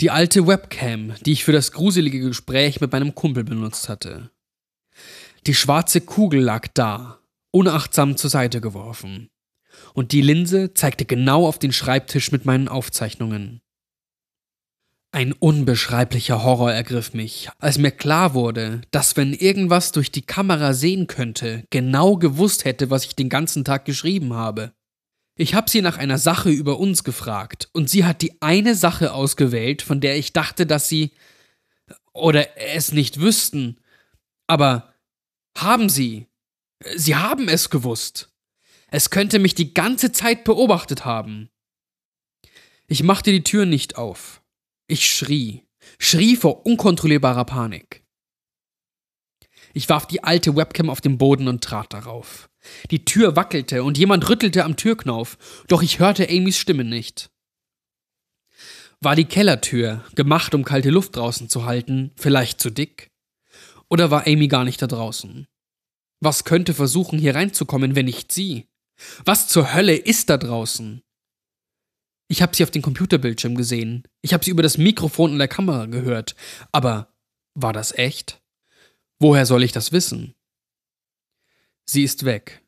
[0.00, 4.30] Die alte Webcam, die ich für das gruselige Gespräch mit meinem Kumpel benutzt hatte.
[5.48, 7.18] Die schwarze Kugel lag da,
[7.50, 9.28] unachtsam zur Seite geworfen.
[9.94, 13.60] Und die Linse zeigte genau auf den Schreibtisch mit meinen Aufzeichnungen.
[15.10, 20.74] Ein unbeschreiblicher Horror ergriff mich, als mir klar wurde, dass wenn irgendwas durch die Kamera
[20.74, 24.74] sehen könnte, genau gewusst hätte, was ich den ganzen Tag geschrieben habe.
[25.40, 29.12] Ich habe sie nach einer Sache über uns gefragt, und sie hat die eine Sache
[29.14, 31.12] ausgewählt, von der ich dachte, dass sie
[32.12, 33.78] oder es nicht wüssten.
[34.48, 34.92] Aber
[35.56, 36.26] haben sie?
[36.96, 38.32] Sie haben es gewusst.
[38.88, 41.50] Es könnte mich die ganze Zeit beobachtet haben.
[42.88, 44.42] Ich machte die Tür nicht auf.
[44.88, 45.62] Ich schrie,
[46.00, 48.02] schrie vor unkontrollierbarer Panik.
[49.78, 52.50] Ich warf die alte Webcam auf den Boden und trat darauf.
[52.90, 55.38] Die Tür wackelte und jemand rüttelte am Türknauf,
[55.68, 57.30] doch ich hörte Amys Stimme nicht.
[59.00, 63.12] War die Kellertür, gemacht um kalte Luft draußen zu halten, vielleicht zu dick?
[63.88, 65.46] Oder war Amy gar nicht da draußen?
[66.18, 68.66] Was könnte versuchen, hier reinzukommen, wenn nicht sie?
[69.24, 71.02] Was zur Hölle ist da draußen?
[72.26, 74.02] Ich habe sie auf dem Computerbildschirm gesehen.
[74.22, 76.34] Ich habe sie über das Mikrofon in der Kamera gehört.
[76.72, 77.14] Aber
[77.54, 78.42] war das echt?
[79.18, 80.34] Woher soll ich das wissen?
[81.84, 82.62] Sie ist weg.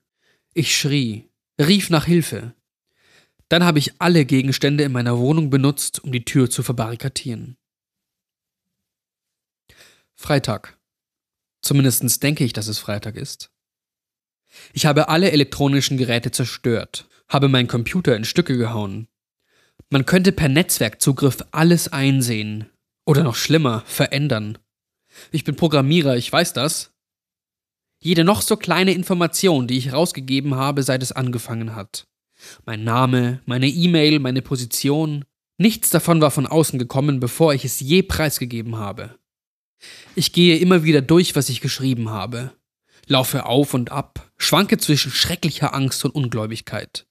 [0.55, 2.55] Ich schrie, rief nach Hilfe.
[3.49, 7.57] Dann habe ich alle Gegenstände in meiner Wohnung benutzt, um die Tür zu verbarrikadieren.
[10.15, 10.79] Freitag.
[11.63, 13.51] Zumindest denke ich, dass es Freitag ist.
[14.73, 19.09] Ich habe alle elektronischen Geräte zerstört, habe meinen Computer in Stücke gehauen,
[19.93, 22.71] man könnte per Netzwerkzugriff alles einsehen.
[23.05, 24.59] Oder noch schlimmer, verändern.
[25.33, 26.93] Ich bin Programmierer, ich weiß das.
[28.03, 32.07] Jede noch so kleine Information, die ich rausgegeben habe, seit es angefangen hat.
[32.65, 35.25] Mein Name, meine E-Mail, meine Position,
[35.59, 39.19] nichts davon war von außen gekommen, bevor ich es je preisgegeben habe.
[40.15, 42.53] Ich gehe immer wieder durch, was ich geschrieben habe,
[43.07, 47.07] laufe auf und ab, schwanke zwischen schrecklicher Angst und Ungläubigkeit.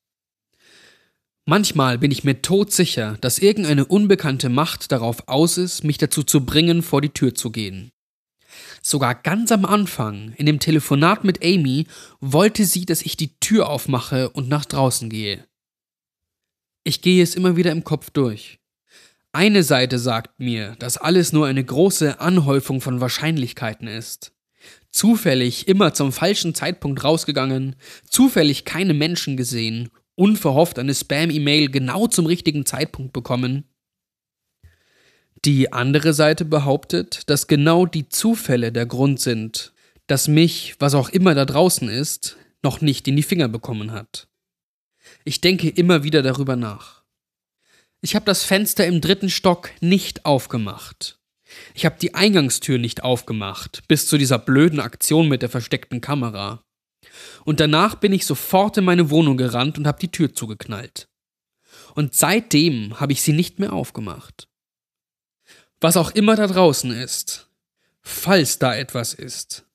[1.50, 6.46] Manchmal bin ich mir todsicher, dass irgendeine unbekannte Macht darauf aus ist, mich dazu zu
[6.46, 7.90] bringen, vor die Tür zu gehen.
[8.84, 11.88] Sogar ganz am Anfang, in dem Telefonat mit Amy,
[12.22, 15.44] wollte sie, dass ich die Tür aufmache und nach draußen gehe.
[16.84, 18.60] Ich gehe es immer wieder im Kopf durch.
[19.32, 24.34] Eine Seite sagt mir, dass alles nur eine große Anhäufung von Wahrscheinlichkeiten ist.
[24.92, 27.76] Zufällig immer zum falschen Zeitpunkt rausgegangen,
[28.08, 33.64] zufällig keine Menschen gesehen unverhofft eine Spam-E-Mail genau zum richtigen Zeitpunkt bekommen.
[35.46, 39.74] Die andere Seite behauptet, dass genau die Zufälle der Grund sind,
[40.08, 44.28] dass mich, was auch immer da draußen ist, noch nicht in die Finger bekommen hat.
[45.24, 47.04] Ich denke immer wieder darüber nach.
[48.02, 51.20] Ich habe das Fenster im dritten Stock nicht aufgemacht.
[51.74, 56.64] Ich habe die Eingangstür nicht aufgemacht, bis zu dieser blöden Aktion mit der versteckten Kamera.
[57.46, 61.08] Und danach bin ich sofort in meine Wohnung gerannt und habe die Tür zugeknallt.
[61.96, 64.48] Und seitdem habe ich sie nicht mehr aufgemacht.
[65.82, 67.50] Was auch immer da draußen ist,
[68.02, 69.66] falls da etwas ist,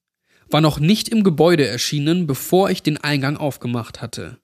[0.50, 4.38] war noch nicht im Gebäude erschienen, bevor ich den Eingang aufgemacht hatte.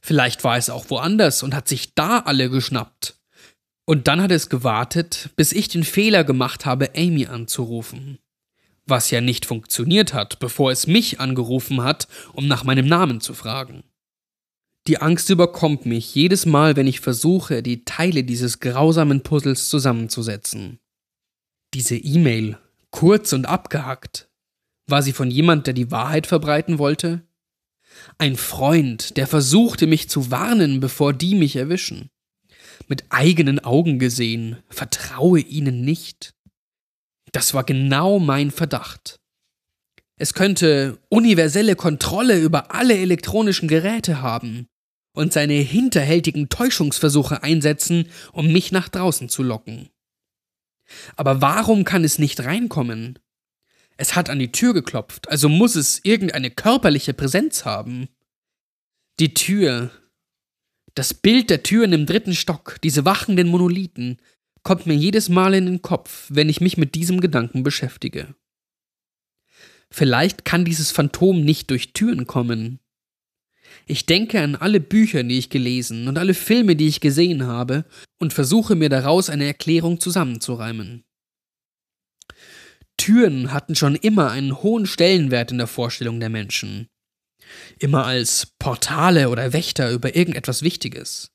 [0.00, 3.16] Vielleicht war es auch woanders und hat sich da alle geschnappt.
[3.84, 8.18] Und dann hat es gewartet, bis ich den Fehler gemacht habe, Amy anzurufen.
[8.86, 13.34] Was ja nicht funktioniert hat, bevor es mich angerufen hat, um nach meinem Namen zu
[13.34, 13.84] fragen.
[14.86, 20.78] Die Angst überkommt mich jedes Mal, wenn ich versuche, die Teile dieses grausamen Puzzles zusammenzusetzen.
[21.72, 22.58] Diese E-Mail,
[22.90, 24.28] kurz und abgehackt,
[24.86, 27.26] war sie von jemand, der die Wahrheit verbreiten wollte?
[28.18, 32.10] Ein Freund, der versuchte, mich zu warnen, bevor die mich erwischen.
[32.86, 36.34] Mit eigenen Augen gesehen, vertraue ihnen nicht.
[37.34, 39.18] Das war genau mein Verdacht.
[40.16, 44.68] Es könnte universelle Kontrolle über alle elektronischen Geräte haben
[45.14, 49.90] und seine hinterhältigen Täuschungsversuche einsetzen, um mich nach draußen zu locken.
[51.16, 53.18] Aber warum kann es nicht reinkommen?
[53.96, 58.08] Es hat an die Tür geklopft, also muss es irgendeine körperliche Präsenz haben.
[59.18, 59.90] Die Tür.
[60.94, 64.18] Das Bild der Türen im dritten Stock, diese wachenden Monolithen,
[64.64, 68.34] kommt mir jedes Mal in den Kopf, wenn ich mich mit diesem Gedanken beschäftige.
[69.90, 72.80] Vielleicht kann dieses Phantom nicht durch Türen kommen.
[73.86, 77.84] Ich denke an alle Bücher, die ich gelesen und alle Filme, die ich gesehen habe,
[78.18, 81.04] und versuche mir daraus eine Erklärung zusammenzureimen.
[82.96, 86.88] Türen hatten schon immer einen hohen Stellenwert in der Vorstellung der Menschen.
[87.78, 91.30] Immer als Portale oder Wächter über irgendetwas Wichtiges.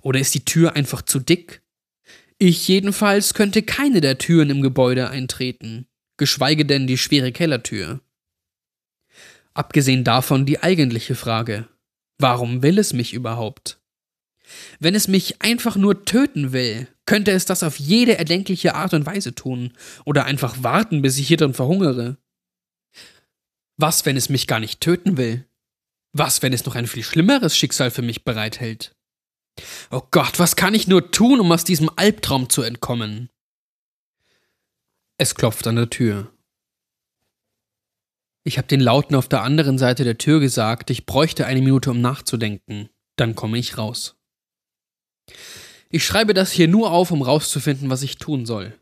[0.00, 1.62] Oder ist die Tür einfach zu dick?
[2.40, 8.00] Ich jedenfalls könnte keine der Türen im Gebäude eintreten, geschweige denn die schwere Kellertür.
[9.54, 11.68] Abgesehen davon die eigentliche Frage.
[12.16, 13.80] Warum will es mich überhaupt?
[14.78, 19.04] Wenn es mich einfach nur töten will, könnte es das auf jede erdenkliche Art und
[19.04, 19.72] Weise tun
[20.04, 22.18] oder einfach warten, bis ich hier drin verhungere.
[23.76, 25.44] Was, wenn es mich gar nicht töten will?
[26.12, 28.97] Was, wenn es noch ein viel schlimmeres Schicksal für mich bereithält?
[29.90, 33.30] Oh Gott, was kann ich nur tun, um aus diesem Albtraum zu entkommen?
[35.16, 36.32] Es klopft an der Tür.
[38.44, 41.90] Ich habe den Lauten auf der anderen Seite der Tür gesagt, ich bräuchte eine Minute,
[41.90, 42.88] um nachzudenken.
[43.16, 44.16] Dann komme ich raus.
[45.90, 48.78] Ich schreibe das hier nur auf, um rauszufinden, was ich tun soll.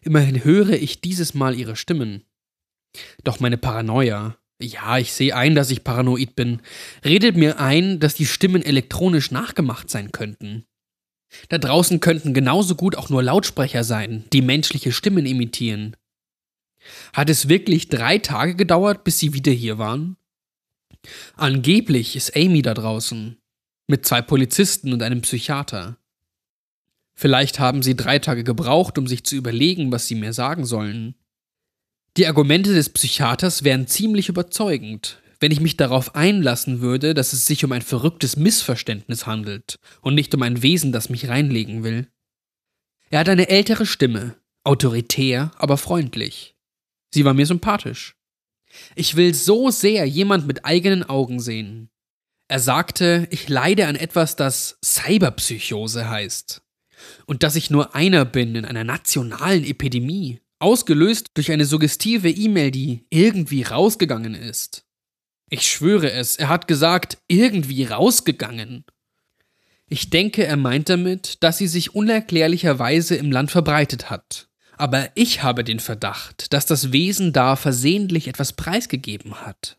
[0.00, 2.24] Immerhin höre ich dieses Mal ihre Stimmen.
[3.22, 6.60] Doch meine Paranoia, ja, ich sehe ein, dass ich paranoid bin,
[7.04, 10.64] redet mir ein, dass die Stimmen elektronisch nachgemacht sein könnten.
[11.48, 15.96] Da draußen könnten genauso gut auch nur Lautsprecher sein, die menschliche Stimmen imitieren.
[17.12, 20.16] Hat es wirklich drei Tage gedauert, bis sie wieder hier waren?
[21.34, 23.36] Angeblich ist Amy da draußen,
[23.86, 25.98] mit zwei Polizisten und einem Psychiater.
[27.14, 31.14] Vielleicht haben sie drei Tage gebraucht, um sich zu überlegen, was sie mir sagen sollen.
[32.16, 37.44] Die Argumente des Psychiaters wären ziemlich überzeugend, wenn ich mich darauf einlassen würde, dass es
[37.44, 42.08] sich um ein verrücktes Missverständnis handelt und nicht um ein Wesen, das mich reinlegen will.
[43.10, 46.56] Er hat eine ältere Stimme, autoritär, aber freundlich.
[47.12, 48.16] Sie war mir sympathisch.
[48.94, 51.90] Ich will so sehr jemand mit eigenen Augen sehen.
[52.48, 56.62] Er sagte, ich leide an etwas, das Cyberpsychose heißt
[57.26, 62.70] und dass ich nur einer bin in einer nationalen Epidemie, ausgelöst durch eine suggestive E-Mail,
[62.70, 64.84] die irgendwie rausgegangen ist.
[65.48, 68.84] Ich schwöre es, er hat gesagt, irgendwie rausgegangen.
[69.88, 74.48] Ich denke, er meint damit, dass sie sich unerklärlicherweise im Land verbreitet hat.
[74.76, 79.78] Aber ich habe den Verdacht, dass das Wesen da versehentlich etwas preisgegeben hat.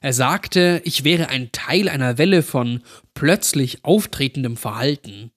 [0.00, 2.82] Er sagte, ich wäre ein Teil einer Welle von
[3.14, 5.30] plötzlich auftretendem Verhalten,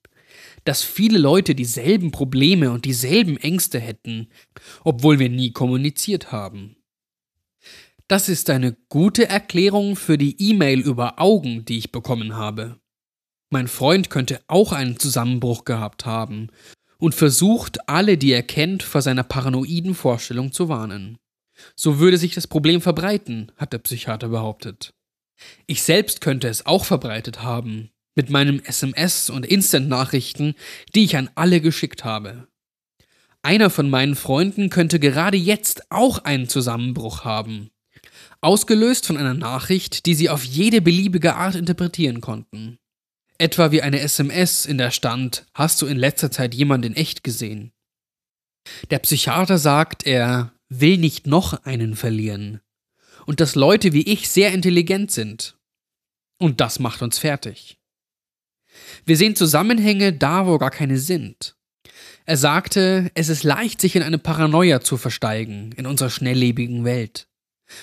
[0.68, 4.28] dass viele Leute dieselben Probleme und dieselben Ängste hätten,
[4.84, 6.76] obwohl wir nie kommuniziert haben.
[8.10, 12.80] Das ist eine gute Erklärung für die E-Mail über Augen, die ich bekommen habe.
[13.50, 16.50] Mein Freund könnte auch einen Zusammenbruch gehabt haben
[16.98, 21.18] und versucht, alle, die er kennt, vor seiner paranoiden Vorstellung zu warnen.
[21.78, 24.94] So würde sich das Problem verbreiten, hat der Psychiater behauptet.
[25.66, 30.56] Ich selbst könnte es auch verbreitet haben, mit meinen SMS und Instant-Nachrichten,
[30.96, 32.48] die ich an alle geschickt habe.
[33.44, 37.70] Einer von meinen Freunden könnte gerade jetzt auch einen Zusammenbruch haben.
[38.42, 42.80] Ausgelöst von einer Nachricht, die sie auf jede beliebige Art interpretieren konnten.
[43.38, 47.72] Etwa wie eine SMS, in der stand, hast du in letzter Zeit jemanden echt gesehen?
[48.90, 52.62] Der Psychiater sagt, er will nicht noch einen verlieren.
[53.28, 55.56] Und dass Leute wie ich sehr intelligent sind.
[56.40, 57.78] Und das macht uns fertig.
[59.06, 61.56] Wir sehen Zusammenhänge da, wo gar keine sind.
[62.26, 67.28] Er sagte, es ist leicht, sich in eine Paranoia zu versteigen in unserer schnelllebigen Welt.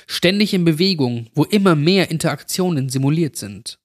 [0.06, 3.78] Ständig in Bewegung, wo immer mehr Interaktionen simuliert sind.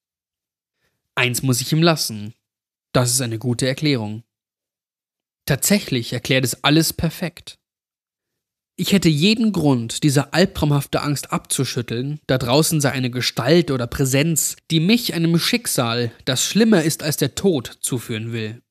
[1.15, 2.33] Eins muss ich ihm lassen.
[2.93, 4.23] Das ist eine gute Erklärung.
[5.45, 7.58] Tatsächlich erklärt es alles perfekt.
[8.81, 14.55] Ich hätte jeden Grund, diese albtraumhafte Angst abzuschütteln, da draußen sei eine Gestalt oder Präsenz,
[14.71, 18.61] die mich einem Schicksal, das schlimmer ist als der Tod, zuführen will.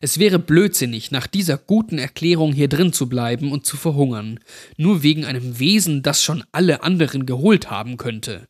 [0.00, 4.40] Es wäre blödsinnig, nach dieser guten Erklärung hier drin zu bleiben und zu verhungern,
[4.76, 8.48] nur wegen einem Wesen, das schon alle anderen geholt haben könnte.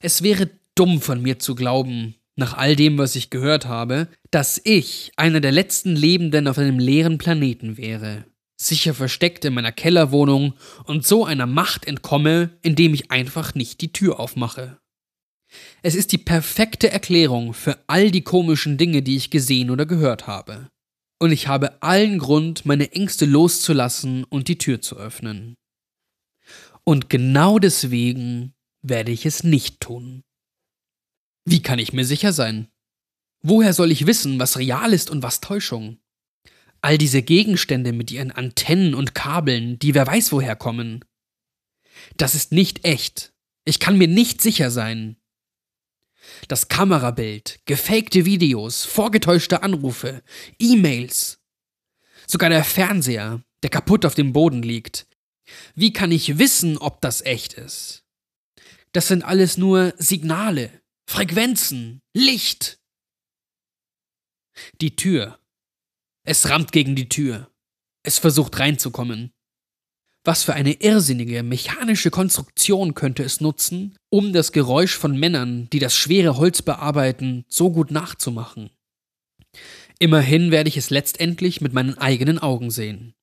[0.00, 4.60] Es wäre dumm von mir zu glauben, nach all dem, was ich gehört habe, dass
[4.64, 8.24] ich einer der letzten Lebenden auf einem leeren Planeten wäre
[8.56, 13.92] sicher versteckt in meiner Kellerwohnung und so einer Macht entkomme, indem ich einfach nicht die
[13.92, 14.78] Tür aufmache.
[15.82, 20.26] Es ist die perfekte Erklärung für all die komischen Dinge, die ich gesehen oder gehört
[20.26, 20.68] habe.
[21.20, 25.54] Und ich habe allen Grund, meine Ängste loszulassen und die Tür zu öffnen.
[26.84, 28.52] Und genau deswegen
[28.82, 30.22] werde ich es nicht tun.
[31.46, 32.68] Wie kann ich mir sicher sein?
[33.42, 35.98] Woher soll ich wissen, was real ist und was Täuschung?
[36.84, 41.02] All diese Gegenstände mit ihren Antennen und Kabeln, die wer weiß woher kommen.
[42.18, 43.32] Das ist nicht echt.
[43.64, 45.16] Ich kann mir nicht sicher sein.
[46.46, 50.22] Das Kamerabild, gefakte Videos, vorgetäuschte Anrufe,
[50.58, 51.40] E-Mails.
[52.26, 55.06] Sogar der Fernseher, der kaputt auf dem Boden liegt.
[55.74, 58.04] Wie kann ich wissen, ob das echt ist?
[58.92, 62.78] Das sind alles nur Signale, Frequenzen, Licht.
[64.82, 65.38] Die Tür,
[66.24, 67.50] es rammt gegen die Tür.
[68.02, 69.30] Es versucht reinzukommen.
[70.24, 75.78] Was für eine irrsinnige mechanische Konstruktion könnte es nutzen, um das Geräusch von Männern, die
[75.78, 78.70] das schwere Holz bearbeiten, so gut nachzumachen?
[79.98, 83.14] Immerhin werde ich es letztendlich mit meinen eigenen Augen sehen.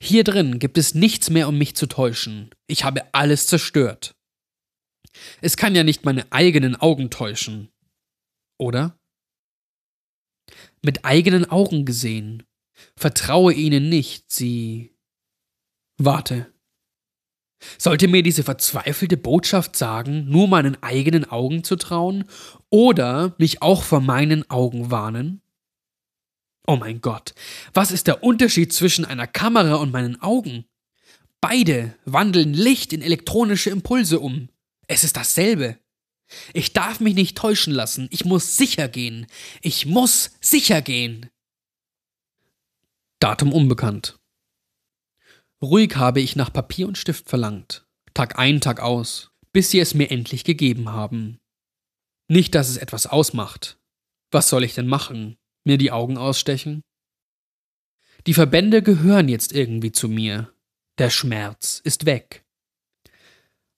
[0.00, 2.50] Hier drin gibt es nichts mehr, um mich zu täuschen.
[2.68, 4.14] Ich habe alles zerstört.
[5.40, 7.70] Es kann ja nicht meine eigenen Augen täuschen.
[8.56, 8.99] Oder?
[10.82, 12.42] Mit eigenen Augen gesehen.
[12.96, 14.94] Vertraue ihnen nicht, sie.
[15.98, 16.52] Warte.
[17.76, 22.24] Sollte mir diese verzweifelte Botschaft sagen, nur meinen eigenen Augen zu trauen
[22.70, 25.42] oder mich auch vor meinen Augen warnen?
[26.66, 27.34] Oh mein Gott,
[27.74, 30.64] was ist der Unterschied zwischen einer Kamera und meinen Augen?
[31.40, 34.48] Beide wandeln Licht in elektronische Impulse um.
[34.86, 35.78] Es ist dasselbe.
[36.54, 38.08] Ich darf mich nicht täuschen lassen.
[38.10, 39.26] Ich muss sicher gehen.
[39.62, 41.28] Ich muss sicher gehen.
[43.18, 44.18] Datum unbekannt.
[45.62, 47.86] Ruhig habe ich nach Papier und Stift verlangt.
[48.14, 51.38] Tag ein, Tag aus, bis sie es mir endlich gegeben haben.
[52.28, 53.78] Nicht, dass es etwas ausmacht.
[54.30, 55.36] Was soll ich denn machen?
[55.64, 56.82] Mir die Augen ausstechen?
[58.26, 60.52] Die Verbände gehören jetzt irgendwie zu mir.
[60.98, 62.44] Der Schmerz ist weg.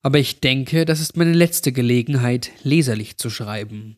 [0.02, 3.96] Aber ich denke, das ist meine letzte Gelegenheit, leserlich zu schreiben.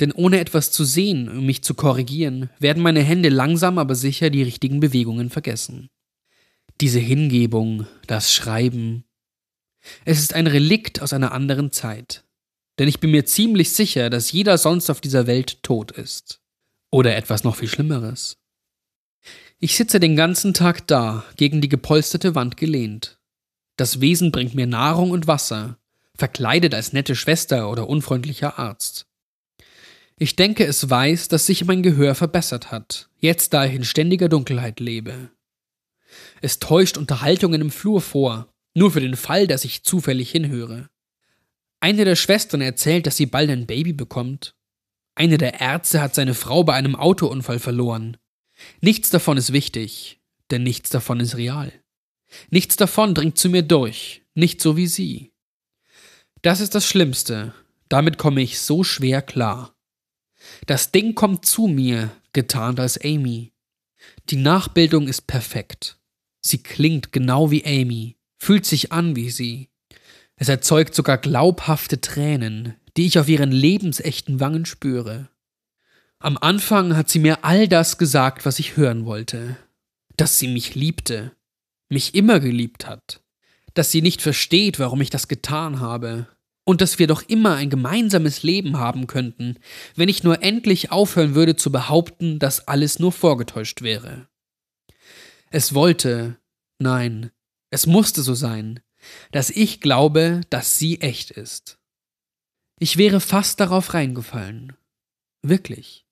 [0.00, 4.30] Denn ohne etwas zu sehen, um mich zu korrigieren, werden meine Hände langsam aber sicher
[4.30, 5.88] die richtigen Bewegungen vergessen.
[6.80, 9.04] Diese Hingebung, das Schreiben.
[10.04, 12.24] Es ist ein Relikt aus einer anderen Zeit.
[12.80, 16.40] Denn ich bin mir ziemlich sicher, dass jeder sonst auf dieser Welt tot ist.
[16.90, 18.38] Oder etwas noch viel Schlimmeres.
[19.60, 23.18] Ich sitze den ganzen Tag da, gegen die gepolsterte Wand gelehnt,
[23.76, 25.78] das Wesen bringt mir Nahrung und Wasser,
[26.16, 29.06] verkleidet als nette Schwester oder unfreundlicher Arzt.
[30.16, 34.28] Ich denke, es weiß, dass sich mein Gehör verbessert hat, jetzt da ich in ständiger
[34.28, 35.30] Dunkelheit lebe.
[36.40, 40.88] Es täuscht Unterhaltungen im Flur vor, nur für den Fall, dass ich zufällig hinhöre.
[41.80, 44.54] Eine der Schwestern erzählt, dass sie bald ein Baby bekommt.
[45.16, 48.16] Eine der Ärzte hat seine Frau bei einem Autounfall verloren.
[48.80, 50.20] Nichts davon ist wichtig,
[50.50, 51.72] denn nichts davon ist real.
[52.50, 55.32] Nichts davon dringt zu mir durch, nicht so wie sie.
[56.42, 57.54] Das ist das Schlimmste,
[57.88, 59.74] damit komme ich so schwer klar.
[60.66, 63.52] Das Ding kommt zu mir, getarnt als Amy.
[64.30, 65.98] Die Nachbildung ist perfekt.
[66.40, 69.70] Sie klingt genau wie Amy, fühlt sich an wie sie.
[70.36, 75.30] Es erzeugt sogar glaubhafte Tränen, die ich auf ihren lebensechten Wangen spüre.
[76.18, 79.56] Am Anfang hat sie mir all das gesagt, was ich hören wollte.
[80.16, 81.32] dass sie mich liebte,
[81.88, 83.22] mich immer geliebt hat,
[83.74, 86.28] dass sie nicht versteht, warum ich das getan habe,
[86.64, 89.58] und dass wir doch immer ein gemeinsames Leben haben könnten,
[89.96, 94.28] wenn ich nur endlich aufhören würde zu behaupten, dass alles nur vorgetäuscht wäre.
[95.50, 96.38] Es wollte,
[96.78, 97.30] nein,
[97.70, 98.80] es musste so sein,
[99.30, 101.78] dass ich glaube, dass sie echt ist.
[102.78, 104.72] Ich wäre fast darauf reingefallen.
[105.42, 106.06] Wirklich.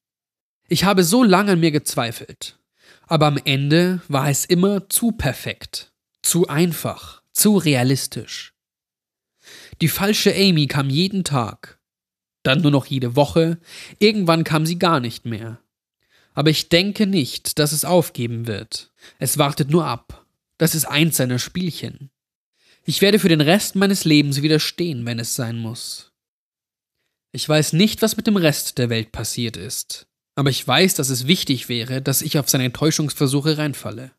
[0.69, 2.59] Ich habe so lange an mir gezweifelt.
[3.07, 5.93] Aber am Ende war es immer zu perfekt,
[6.23, 8.55] zu einfach, zu realistisch.
[9.81, 11.81] Die falsche Amy kam jeden Tag,
[12.43, 13.59] dann nur noch jede Woche,
[13.99, 15.61] irgendwann kam sie gar nicht mehr.
[16.35, 18.93] Aber ich denke nicht, dass es aufgeben wird.
[19.19, 20.27] Es wartet nur ab.
[20.57, 22.11] Das ist eins seiner Spielchen.
[22.85, 26.13] Ich werde für den Rest meines Lebens widerstehen, wenn es sein muss.
[27.33, 31.11] Ich weiß nicht, was mit dem Rest der Welt passiert ist, aber ich weiß, dass
[31.11, 34.13] es wichtig wäre, dass ich auf seine Täuschungsversuche reinfalle.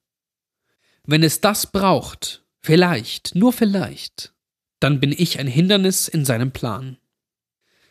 [1.05, 4.33] Wenn es das braucht, vielleicht, nur vielleicht,
[4.79, 6.97] dann bin ich ein Hindernis in seinem Plan.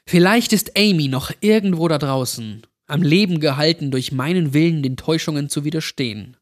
[0.06, 5.48] Vielleicht ist Amy noch irgendwo da draußen, am Leben gehalten durch meinen Willen, den Täuschungen
[5.48, 6.36] zu widerstehen.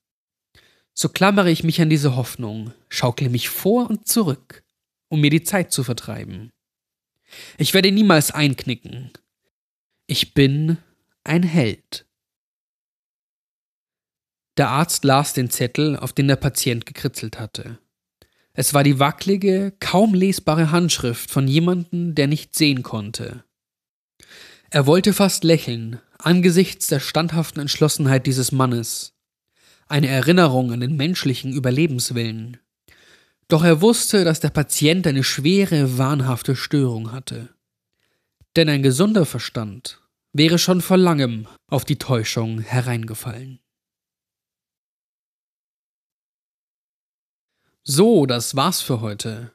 [0.94, 4.64] So klammere ich mich an diese Hoffnung, schaukle mich vor und zurück,
[5.08, 6.50] um mir die Zeit zu vertreiben.
[7.58, 9.12] Ich werde niemals einknicken.
[10.06, 10.78] Ich bin
[11.24, 12.06] ein Held.
[14.56, 17.78] Der Arzt las den Zettel, auf den der Patient gekritzelt hatte.
[18.52, 23.44] Es war die wackelige, kaum lesbare Handschrift von jemandem, der nicht sehen konnte.
[24.70, 29.14] Er wollte fast lächeln, angesichts der standhaften Entschlossenheit dieses Mannes,
[29.86, 32.58] eine Erinnerung an den menschlichen Überlebenswillen.
[33.48, 37.48] Doch er wusste, dass der Patient eine schwere, wahnhafte Störung hatte.
[38.56, 39.99] Denn ein gesunder Verstand
[40.32, 43.60] wäre schon vor langem auf die Täuschung hereingefallen.
[47.82, 49.52] So, das war's für heute.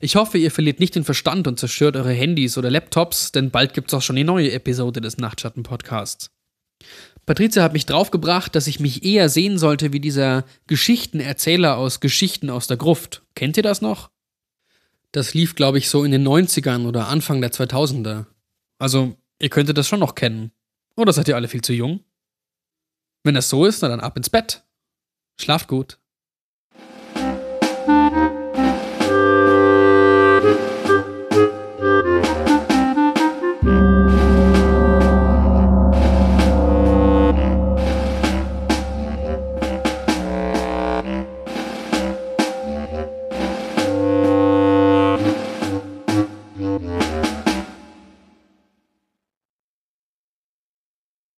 [0.00, 3.74] Ich hoffe, ihr verliert nicht den Verstand und zerstört eure Handys oder Laptops, denn bald
[3.74, 6.30] gibt's auch schon die neue Episode des Nachtschatten-Podcasts.
[7.26, 12.48] Patricia hat mich draufgebracht, dass ich mich eher sehen sollte wie dieser Geschichtenerzähler aus Geschichten
[12.48, 13.22] aus der Gruft.
[13.34, 14.10] Kennt ihr das noch?
[15.12, 18.26] Das lief, glaube ich, so in den 90ern oder Anfang der 2000er.
[18.78, 20.52] Also, ihr könntet das schon noch kennen.
[20.96, 22.04] Oder seid ihr alle viel zu jung?
[23.24, 24.64] Wenn das so ist, na dann ab ins Bett.
[25.40, 25.98] Schlaft gut.